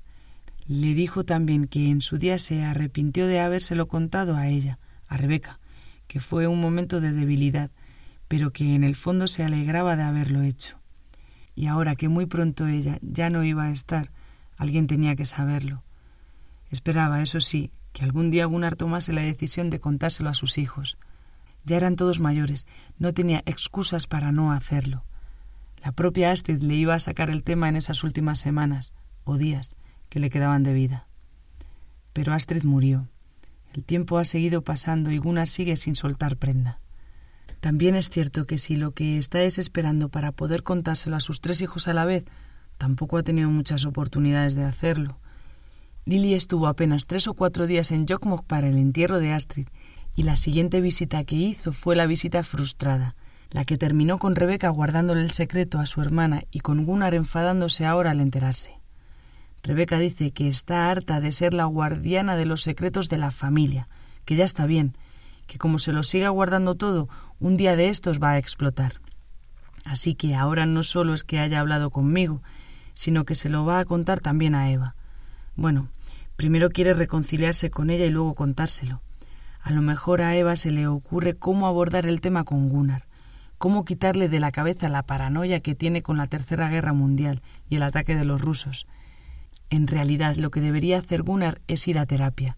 Le 0.66 0.94
dijo 0.94 1.24
también 1.24 1.66
que 1.66 1.90
en 1.90 2.00
su 2.00 2.18
día 2.18 2.38
se 2.38 2.62
arrepintió 2.62 3.26
de 3.26 3.40
habérselo 3.40 3.88
contado 3.88 4.36
a 4.36 4.48
ella, 4.48 4.78
a 5.08 5.16
Rebeca, 5.16 5.60
que 6.06 6.20
fue 6.20 6.46
un 6.46 6.60
momento 6.60 7.00
de 7.00 7.12
debilidad, 7.12 7.70
pero 8.28 8.52
que 8.52 8.74
en 8.74 8.84
el 8.84 8.96
fondo 8.96 9.28
se 9.28 9.44
alegraba 9.44 9.96
de 9.96 10.02
haberlo 10.02 10.42
hecho. 10.42 10.78
Y 11.54 11.66
ahora 11.66 11.96
que 11.96 12.08
muy 12.08 12.26
pronto 12.26 12.66
ella 12.66 12.98
ya 13.02 13.30
no 13.30 13.44
iba 13.44 13.64
a 13.64 13.70
estar, 13.70 14.12
alguien 14.56 14.86
tenía 14.86 15.16
que 15.16 15.24
saberlo. 15.24 15.82
Esperaba, 16.70 17.22
eso 17.22 17.40
sí, 17.40 17.70
que 17.92 18.04
algún 18.04 18.30
día 18.30 18.46
Gunnar 18.46 18.76
tomase 18.76 19.12
la 19.12 19.22
decisión 19.22 19.70
de 19.70 19.80
contárselo 19.80 20.28
a 20.28 20.34
sus 20.34 20.58
hijos. 20.58 20.98
Ya 21.64 21.76
eran 21.76 21.96
todos 21.96 22.20
mayores, 22.20 22.66
no 22.98 23.14
tenía 23.14 23.42
excusas 23.46 24.06
para 24.06 24.32
no 24.32 24.52
hacerlo. 24.52 25.04
La 25.82 25.92
propia 25.92 26.30
Astrid 26.30 26.62
le 26.62 26.74
iba 26.74 26.94
a 26.94 27.00
sacar 27.00 27.30
el 27.30 27.42
tema 27.42 27.68
en 27.68 27.76
esas 27.76 28.04
últimas 28.04 28.38
semanas 28.38 28.92
o 29.24 29.36
días 29.36 29.76
que 30.08 30.18
le 30.18 30.30
quedaban 30.30 30.62
de 30.62 30.72
vida. 30.72 31.06
Pero 32.12 32.32
Astrid 32.32 32.64
murió. 32.64 33.08
El 33.72 33.84
tiempo 33.84 34.18
ha 34.18 34.24
seguido 34.24 34.62
pasando 34.62 35.10
y 35.10 35.18
Gunnar 35.18 35.48
sigue 35.48 35.76
sin 35.76 35.96
soltar 35.96 36.36
prenda. 36.36 36.80
También 37.60 37.94
es 37.94 38.10
cierto 38.10 38.46
que 38.46 38.58
si 38.58 38.76
lo 38.76 38.92
que 38.92 39.18
está 39.18 39.42
es 39.42 39.58
esperando 39.58 40.08
para 40.08 40.32
poder 40.32 40.62
contárselo 40.62 41.16
a 41.16 41.20
sus 41.20 41.40
tres 41.40 41.60
hijos 41.62 41.88
a 41.88 41.94
la 41.94 42.04
vez, 42.04 42.24
tampoco 42.78 43.18
ha 43.18 43.22
tenido 43.22 43.50
muchas 43.50 43.84
oportunidades 43.84 44.54
de 44.54 44.64
hacerlo. 44.64 45.18
Lily 46.04 46.34
estuvo 46.34 46.68
apenas 46.68 47.06
tres 47.06 47.26
o 47.26 47.34
cuatro 47.34 47.66
días 47.66 47.90
en 47.90 48.06
Jokmok 48.06 48.44
para 48.44 48.68
el 48.68 48.76
entierro 48.76 49.18
de 49.18 49.32
Astrid 49.32 49.66
y 50.14 50.22
la 50.22 50.36
siguiente 50.36 50.80
visita 50.80 51.24
que 51.24 51.34
hizo 51.34 51.72
fue 51.72 51.96
la 51.96 52.06
visita 52.06 52.44
frustrada, 52.44 53.16
la 53.50 53.64
que 53.64 53.76
terminó 53.76 54.18
con 54.18 54.36
Rebeca 54.36 54.68
guardándole 54.68 55.22
el 55.22 55.30
secreto 55.30 55.78
a 55.78 55.86
su 55.86 56.00
hermana 56.00 56.44
y 56.50 56.60
con 56.60 56.84
Gunnar 56.84 57.14
enfadándose 57.14 57.86
ahora 57.86 58.12
al 58.12 58.20
enterarse. 58.20 58.80
Rebeca 59.62 59.98
dice 59.98 60.30
que 60.30 60.46
está 60.46 60.90
harta 60.90 61.20
de 61.20 61.32
ser 61.32 61.52
la 61.52 61.64
guardiana 61.64 62.36
de 62.36 62.46
los 62.46 62.62
secretos 62.62 63.08
de 63.08 63.18
la 63.18 63.32
familia, 63.32 63.88
que 64.24 64.36
ya 64.36 64.44
está 64.44 64.66
bien, 64.66 64.96
que 65.46 65.58
como 65.58 65.78
se 65.78 65.92
lo 65.92 66.02
siga 66.02 66.28
guardando 66.28 66.76
todo, 66.76 67.08
un 67.38 67.56
día 67.56 67.76
de 67.76 67.88
estos 67.88 68.20
va 68.20 68.32
a 68.32 68.38
explotar. 68.38 69.00
Así 69.84 70.14
que 70.14 70.34
ahora 70.34 70.66
no 70.66 70.82
solo 70.82 71.14
es 71.14 71.22
que 71.22 71.38
haya 71.38 71.60
hablado 71.60 71.90
conmigo, 71.90 72.42
sino 72.94 73.24
que 73.24 73.34
se 73.34 73.48
lo 73.48 73.64
va 73.64 73.78
a 73.78 73.84
contar 73.84 74.20
también 74.20 74.54
a 74.54 74.70
Eva. 74.70 74.96
Bueno, 75.54 75.90
primero 76.36 76.70
quiere 76.70 76.94
reconciliarse 76.94 77.70
con 77.70 77.90
ella 77.90 78.06
y 78.06 78.10
luego 78.10 78.34
contárselo. 78.34 79.02
A 79.60 79.70
lo 79.70 79.82
mejor 79.82 80.22
a 80.22 80.34
Eva 80.34 80.56
se 80.56 80.70
le 80.70 80.86
ocurre 80.86 81.34
cómo 81.34 81.66
abordar 81.66 82.06
el 82.06 82.20
tema 82.20 82.44
con 82.44 82.68
Gunnar, 82.68 83.06
cómo 83.58 83.84
quitarle 83.84 84.28
de 84.28 84.40
la 84.40 84.52
cabeza 84.52 84.88
la 84.88 85.04
paranoia 85.04 85.60
que 85.60 85.74
tiene 85.74 86.02
con 86.02 86.16
la 86.16 86.26
Tercera 86.26 86.68
Guerra 86.68 86.92
Mundial 86.92 87.42
y 87.68 87.76
el 87.76 87.82
ataque 87.82 88.16
de 88.16 88.24
los 88.24 88.40
rusos. 88.40 88.86
En 89.68 89.86
realidad 89.86 90.36
lo 90.36 90.50
que 90.50 90.60
debería 90.60 90.98
hacer 90.98 91.22
Gunnar 91.22 91.60
es 91.66 91.86
ir 91.88 91.98
a 91.98 92.06
terapia, 92.06 92.56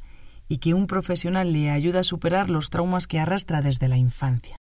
y 0.49 0.59
que 0.59 0.75
un 0.75 0.87
profesional 0.87 1.53
le 1.53 1.71
ayude 1.71 1.99
a 1.99 2.05
superar 2.05 2.49
los 2.49 2.71
traumas 2.71 3.07
que 3.07 3.21
arrastra 3.21 3.61
desde 3.63 3.89
la 3.89 3.97
infancia. 3.97 4.57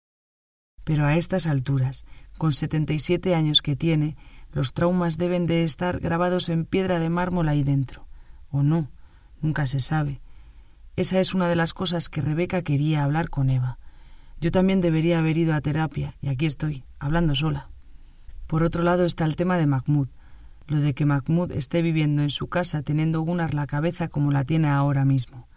Pero 0.89 1.05
a 1.05 1.17
estas 1.17 1.47
alturas, 1.47 2.07
con 2.39 2.55
setenta 2.55 2.95
y 2.95 2.99
siete 2.99 3.35
años 3.35 3.61
que 3.61 3.77
tiene, 3.77 4.17
los 4.55 4.73
traumas 4.73 5.19
deben 5.19 5.47
de 5.47 5.63
estar 5.63 6.01
grabados 6.01 6.49
en 6.49 6.65
piedra 6.65 6.99
de 6.99 7.11
mármol 7.11 7.51
ahí 7.51 7.63
dentro. 7.63 8.07
O 8.51 8.63
no, 8.63 8.89
nunca 9.43 9.67
se 9.67 9.81
sabe. 9.81 10.23
Esa 10.97 11.21
es 11.21 11.35
una 11.35 11.47
de 11.47 11.57
las 11.57 11.75
cosas 11.75 12.09
que 12.09 12.23
Rebeca 12.23 12.63
quería 12.63 13.05
hablar 13.05 13.29
con 13.29 13.51
Eva. 13.51 13.79
Yo 14.41 14.51
también 14.51 14.81
debería 14.81 15.19
haber 15.19 15.37
ido 15.37 15.53
a 15.53 15.61
terapia, 15.61 16.15
y 16.23 16.29
aquí 16.29 16.47
estoy, 16.47 16.85
hablando 16.99 17.35
sola. 17.35 17.69
Por 18.47 18.63
otro 18.63 18.83
lado 18.83 19.05
está 19.05 19.27
el 19.27 19.37
tema 19.37 19.59
de 19.59 19.67
Mahmoud, 19.67 20.09
lo 20.69 20.81
de 20.81 20.95
que 20.95 21.05
Mahmoud 21.05 21.53
esté 21.53 21.83
viviendo 21.83 22.23
en 22.23 22.31
su 22.31 22.47
casa 22.47 22.81
teniendo 22.81 23.21
Gunnar 23.21 23.53
la 23.53 23.67
cabeza 23.67 24.09
como 24.09 24.33
la 24.33 24.45
tiene 24.45 24.69
ahora 24.69 25.05
mismo. 25.05 25.49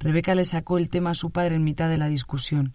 Rebeca 0.00 0.34
le 0.34 0.44
sacó 0.44 0.78
el 0.78 0.90
tema 0.90 1.10
a 1.10 1.14
su 1.14 1.30
padre 1.30 1.54
en 1.54 1.62
mitad 1.62 1.88
de 1.88 1.98
la 1.98 2.08
discusión. 2.08 2.74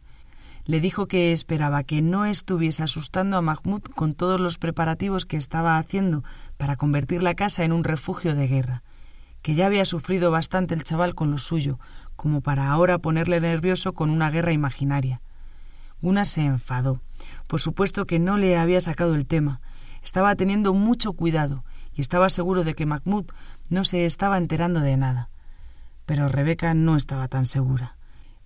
Le 0.65 0.80
dijo 0.80 1.08
que 1.08 1.32
esperaba 1.32 1.84
que 1.84 2.02
no 2.02 2.26
estuviese 2.26 2.84
asustando 2.84 3.38
a 3.38 3.41
Mahmoud 3.41 3.82
con 3.95 4.13
todos 4.13 4.39
los 4.39 4.58
preparativos 4.58 5.26
que 5.26 5.38
estaba 5.38 5.78
haciendo 5.78 6.23
para 6.58 6.76
convertir 6.76 7.21
la 7.21 7.36
casa 7.36 7.63
en 7.63 7.73
un 7.73 7.84
refugio 7.84 8.36
de 8.36 8.47
guerra 8.47 8.84
que 9.43 9.54
ya 9.56 9.67
había 9.67 9.86
sufrido 9.86 10.32
bastante 10.32 10.73
el 10.73 10.86
chaval 10.86 11.13
con 11.13 11.30
lo 11.30 11.38
suyo, 11.38 11.78
como 12.15 12.41
para 12.41 12.71
ahora 12.71 12.97
ponerle 12.97 13.41
nervioso 13.41 13.93
con 13.93 14.10
una 14.10 14.32
guerra 14.32 14.54
imaginaria. 14.54 15.21
Una 16.02 16.26
se 16.26 16.41
enfadó. 16.41 17.02
Por 17.47 17.60
supuesto 17.60 18.06
que 18.06 18.19
no 18.19 18.38
le 18.38 18.58
había 18.58 18.80
sacado 18.80 19.15
el 19.15 19.28
tema. 19.28 19.60
Estaba 20.02 20.34
teniendo 20.36 20.73
mucho 20.73 21.12
cuidado 21.12 21.65
y 21.93 22.02
estaba 22.02 22.30
seguro 22.30 22.63
de 22.63 22.73
que 22.73 22.86
Mahmoud 22.86 23.26
no 23.69 23.84
se 23.84 24.06
estaba 24.06 24.38
enterando 24.38 24.80
de 24.80 24.95
nada. 24.95 25.30
Pero 26.06 26.30
Rebeca 26.30 26.73
no 26.73 26.95
estaba 26.95 27.28
tan 27.28 27.45
segura. 27.45 27.97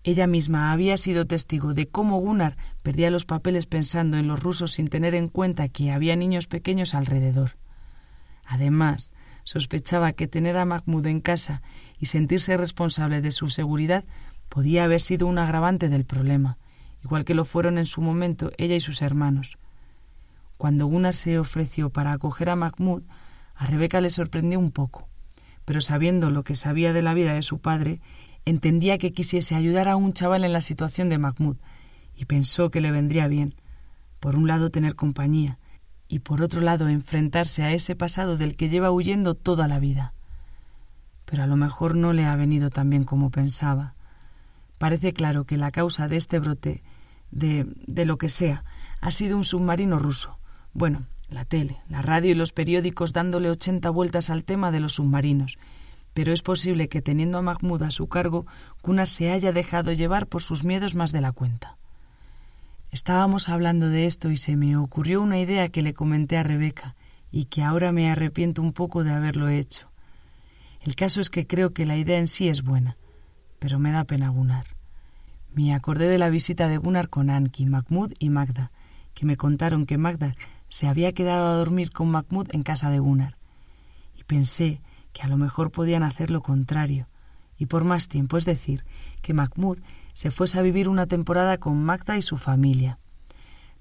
Ella 0.08 0.26
misma 0.26 0.72
había 0.72 0.96
sido 0.96 1.28
testigo 1.28 1.74
de 1.74 1.90
cómo 1.90 2.22
Gunnar 2.22 2.56
perdía 2.82 3.12
los 3.12 3.26
papeles 3.26 3.66
pensando 3.66 4.18
en 4.18 4.26
los 4.26 4.42
rusos 4.42 4.72
sin 4.72 4.88
tener 4.88 5.14
en 5.16 5.28
cuenta 5.28 5.68
que 5.68 5.92
había 5.92 6.16
niños 6.16 6.48
pequeños 6.48 6.94
alrededor. 6.94 7.58
Además, 8.46 9.12
sospechaba 9.44 10.14
que 10.14 10.30
tener 10.30 10.56
a 10.56 10.64
Mahmoud 10.64 11.06
en 11.08 11.20
casa 11.20 11.62
y 12.00 12.06
sentirse 12.06 12.56
responsable 12.56 13.20
de 13.20 13.34
su 13.34 13.50
seguridad 13.50 14.06
podía 14.48 14.86
haber 14.86 15.02
sido 15.02 15.28
un 15.28 15.40
agravante 15.40 15.90
del 15.90 16.06
problema, 16.06 16.58
igual 17.04 17.26
que 17.26 17.34
lo 17.34 17.44
fueron 17.44 17.78
en 17.78 17.86
su 17.86 18.00
momento 18.00 18.52
ella 18.58 18.76
y 18.76 18.80
sus 18.80 19.02
hermanos. 19.02 19.58
Cuando 20.56 20.86
Gunnar 20.86 21.16
se 21.16 21.38
ofreció 21.38 21.90
para 21.90 22.14
acoger 22.14 22.50
a 22.50 22.56
Mahmoud, 22.56 23.04
a 23.56 23.66
Rebeca 23.66 24.00
le 24.00 24.10
sorprendió 24.10 24.58
un 24.58 24.72
poco, 24.72 25.10
pero 25.66 25.82
sabiendo 25.82 26.30
lo 26.30 26.46
que 26.46 26.56
sabía 26.56 26.94
de 26.94 27.02
la 27.02 27.14
vida 27.14 27.34
de 27.34 27.42
su 27.42 27.60
padre, 27.60 28.00
entendía 28.50 28.98
que 28.98 29.12
quisiese 29.12 29.56
ayudar 29.56 29.90
a 29.90 29.98
un 29.98 30.14
chaval 30.14 30.46
en 30.46 30.54
la 30.54 30.62
situación 30.62 31.10
de 31.10 31.18
Mahmoud, 31.18 31.58
y 32.16 32.26
pensó 32.26 32.72
que 32.72 32.82
le 32.82 32.92
vendría 32.92 33.28
bien, 33.28 33.54
por 34.20 34.36
un 34.36 34.48
lado 34.48 34.70
tener 34.70 34.96
compañía, 34.96 35.60
y 36.08 36.20
por 36.20 36.42
otro 36.42 36.62
lado 36.62 36.88
enfrentarse 36.88 37.64
a 37.64 37.74
ese 37.74 37.96
pasado 37.96 38.38
del 38.38 38.56
que 38.56 38.70
lleva 38.70 38.92
huyendo 38.92 39.36
toda 39.36 39.68
la 39.68 39.80
vida. 39.80 40.14
Pero 41.26 41.44
a 41.44 41.48
lo 41.48 41.58
mejor 41.58 41.96
no 41.96 42.14
le 42.14 42.24
ha 42.24 42.36
venido 42.38 42.70
tan 42.70 42.90
bien 42.90 43.04
como 43.04 43.32
pensaba. 43.32 43.96
Parece 44.78 45.12
claro 45.12 45.44
que 45.44 45.58
la 45.58 45.72
causa 45.72 46.08
de 46.08 46.16
este 46.16 46.40
brote, 46.40 46.84
de, 47.32 47.68
de 47.86 48.06
lo 48.06 48.18
que 48.18 48.30
sea, 48.30 48.64
ha 49.02 49.12
sido 49.12 49.36
un 49.36 49.44
submarino 49.44 50.00
ruso. 50.00 50.40
Bueno, 50.74 51.06
la 51.30 51.44
tele, 51.44 51.82
la 51.90 52.02
radio 52.02 52.32
y 52.32 52.36
los 52.36 52.54
periódicos 52.54 53.12
dándole 53.12 53.50
ochenta 53.50 53.90
vueltas 53.90 54.30
al 54.30 54.46
tema 54.46 54.72
de 54.72 54.80
los 54.80 54.94
submarinos, 54.94 55.58
pero 56.18 56.34
es 56.34 56.42
posible 56.42 56.90
que 56.90 57.04
teniendo 57.04 57.38
a 57.38 57.44
Mahmoud 57.44 57.84
a 57.84 57.92
su 57.92 58.08
cargo, 58.08 58.48
Gunnar 58.82 59.08
se 59.08 59.30
haya 59.30 59.52
dejado 59.52 59.94
llevar 59.94 60.26
por 60.26 60.42
sus 60.42 60.64
miedos 60.64 60.96
más 60.96 61.12
de 61.12 61.22
la 61.22 61.32
cuenta. 61.32 61.78
Estábamos 62.92 63.50
hablando 63.50 63.88
de 63.90 64.08
esto 64.08 64.32
y 64.32 64.38
se 64.38 64.56
me 64.56 64.78
ocurrió 64.78 65.22
una 65.22 65.40
idea 65.40 65.70
que 65.70 65.84
le 65.84 65.94
comenté 65.94 66.38
a 66.38 66.42
Rebeca 66.42 66.96
y 67.32 67.46
que 67.46 67.62
ahora 67.62 67.92
me 67.92 68.10
arrepiento 68.10 68.64
un 68.64 68.74
poco 68.74 69.04
de 69.04 69.12
haberlo 69.12 69.50
hecho. 69.50 69.92
El 70.82 70.96
caso 70.96 71.22
es 71.22 71.30
que 71.30 71.46
creo 71.46 71.76
que 71.76 71.86
la 71.86 71.98
idea 71.98 72.18
en 72.18 72.28
sí 72.28 72.50
es 72.50 72.64
buena, 72.64 72.98
pero 73.60 73.78
me 73.78 73.92
da 73.92 74.04
pena 74.04 74.30
Gunnar. 74.30 74.66
Me 75.54 75.72
acordé 75.76 76.08
de 76.08 76.18
la 76.18 76.30
visita 76.30 76.68
de 76.68 76.78
Gunnar 76.78 77.10
con 77.10 77.30
Anki, 77.30 77.68
Mahmoud 77.68 78.14
y 78.18 78.32
Magda, 78.32 78.72
que 79.14 79.28
me 79.28 79.38
contaron 79.38 79.86
que 79.86 80.00
Magda 80.00 80.34
se 80.68 80.88
había 80.88 81.12
quedado 81.12 81.46
a 81.46 81.58
dormir 81.58 81.92
con 81.92 82.10
Mahmoud 82.10 82.48
en 82.54 82.64
casa 82.64 82.90
de 82.90 82.98
Gunnar. 82.98 83.38
Y 84.16 84.24
pensé 84.24 84.82
que 85.14 85.24
a 85.24 85.28
lo 85.28 85.38
mejor 85.38 85.72
podían 85.72 86.04
hacer 86.04 86.32
lo 86.32 86.42
contrario, 86.42 87.08
y 87.58 87.66
por 87.66 87.84
más 87.84 88.08
tiempo, 88.08 88.38
es 88.38 88.46
decir, 88.46 88.86
que 89.22 89.34
Mahmoud 89.34 89.80
se 90.14 90.32
fuese 90.32 90.60
a 90.60 90.62
vivir 90.62 90.90
una 90.90 91.08
temporada 91.08 91.58
con 91.58 91.84
Magda 91.84 92.18
y 92.18 92.22
su 92.22 92.38
familia. 92.38 93.00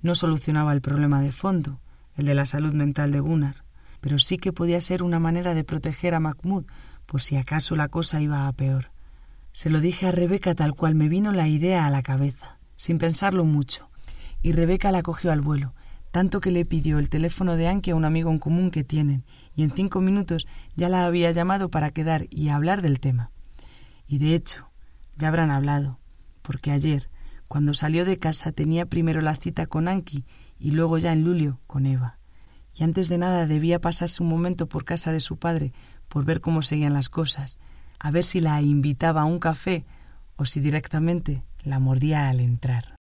No 0.03 0.15
solucionaba 0.15 0.73
el 0.73 0.81
problema 0.81 1.21
de 1.21 1.33
fondo, 1.33 1.81
el 2.17 2.27
de 2.27 2.35
la 2.35 2.47
salud 2.47 2.73
mental 2.73 3.13
de 3.13 3.21
Gunnar, 3.21 3.65
pero 4.01 4.19
sí 4.19 4.39
que 4.39 4.53
podía 4.53 4.81
ser 4.81 5.03
una 5.03 5.19
manera 5.19 5.55
de 5.55 5.65
proteger 5.65 6.15
a 6.15 6.21
Mahmoud 6.21 6.65
por 7.07 7.23
si 7.23 7.37
acaso 7.37 7.77
la 7.77 7.89
cosa 7.89 8.21
iba 8.21 8.47
a 8.47 8.53
peor. 8.53 8.91
Se 9.53 9.71
lo 9.71 9.81
dije 9.81 10.07
a 10.07 10.13
Rebeca 10.13 10.55
tal 10.55 10.75
cual 10.75 10.95
me 10.95 11.09
vino 11.09 11.33
la 11.33 11.49
idea 11.49 11.87
a 11.87 11.91
la 11.91 12.03
cabeza, 12.03 12.59
sin 12.77 12.99
pensarlo 12.99 13.45
mucho, 13.45 13.89
y 14.43 14.53
Rebeca 14.53 14.93
la 14.93 15.03
cogió 15.03 15.33
al 15.33 15.41
vuelo, 15.41 15.73
tanto 16.17 16.41
que 16.41 16.51
le 16.51 16.65
pidió 16.65 16.99
el 16.99 17.11
teléfono 17.11 17.59
de 17.59 17.69
Anki 17.69 17.91
a 17.91 17.95
un 17.95 18.07
amigo 18.07 18.31
en 18.31 18.39
común 18.39 18.71
que 18.71 18.85
tienen, 18.85 19.27
y 19.55 19.65
en 19.65 19.71
cinco 19.71 20.01
minutos 20.01 20.47
ya 20.75 20.89
la 20.89 21.05
había 21.05 21.31
llamado 21.31 21.71
para 21.71 21.91
quedar 21.91 22.25
y 22.31 22.49
hablar 22.49 22.81
del 22.81 23.01
tema. 23.01 23.33
Y 24.09 24.17
de 24.17 24.35
hecho, 24.35 24.71
ya 25.19 25.29
habrán 25.29 25.51
hablado, 25.51 26.01
porque 26.41 26.71
ayer, 26.71 27.11
cuando 27.49 27.75
salió 27.75 28.07
de 28.07 28.19
casa, 28.19 28.51
tenía 28.51 28.87
primero 28.87 29.21
la 29.21 29.37
cita 29.37 29.67
con 29.67 29.89
Anki 29.89 30.25
y 30.59 30.71
luego 30.71 30.97
ya 30.97 31.13
en 31.13 31.23
Lulio 31.23 31.61
con 31.67 31.85
Eva. 31.85 32.19
Y 32.75 32.83
antes 32.83 33.11
de 33.11 33.19
nada 33.19 33.45
debía 33.45 33.79
pasarse 33.83 34.23
un 34.23 34.31
momento 34.31 34.71
por 34.71 34.87
casa 34.87 35.13
de 35.13 35.21
su 35.21 35.37
padre 35.37 35.75
por 36.09 36.25
ver 36.25 36.41
cómo 36.41 36.63
seguían 36.63 36.95
las 36.95 37.11
cosas, 37.11 37.59
a 37.99 38.11
ver 38.11 38.25
si 38.25 38.41
la 38.41 38.63
invitaba 38.63 39.21
a 39.21 39.27
un 39.27 39.39
café 39.39 39.85
o 40.37 40.47
si 40.47 40.61
directamente 40.61 41.45
la 41.63 41.79
mordía 41.79 42.31
al 42.31 42.41
entrar. 42.41 42.96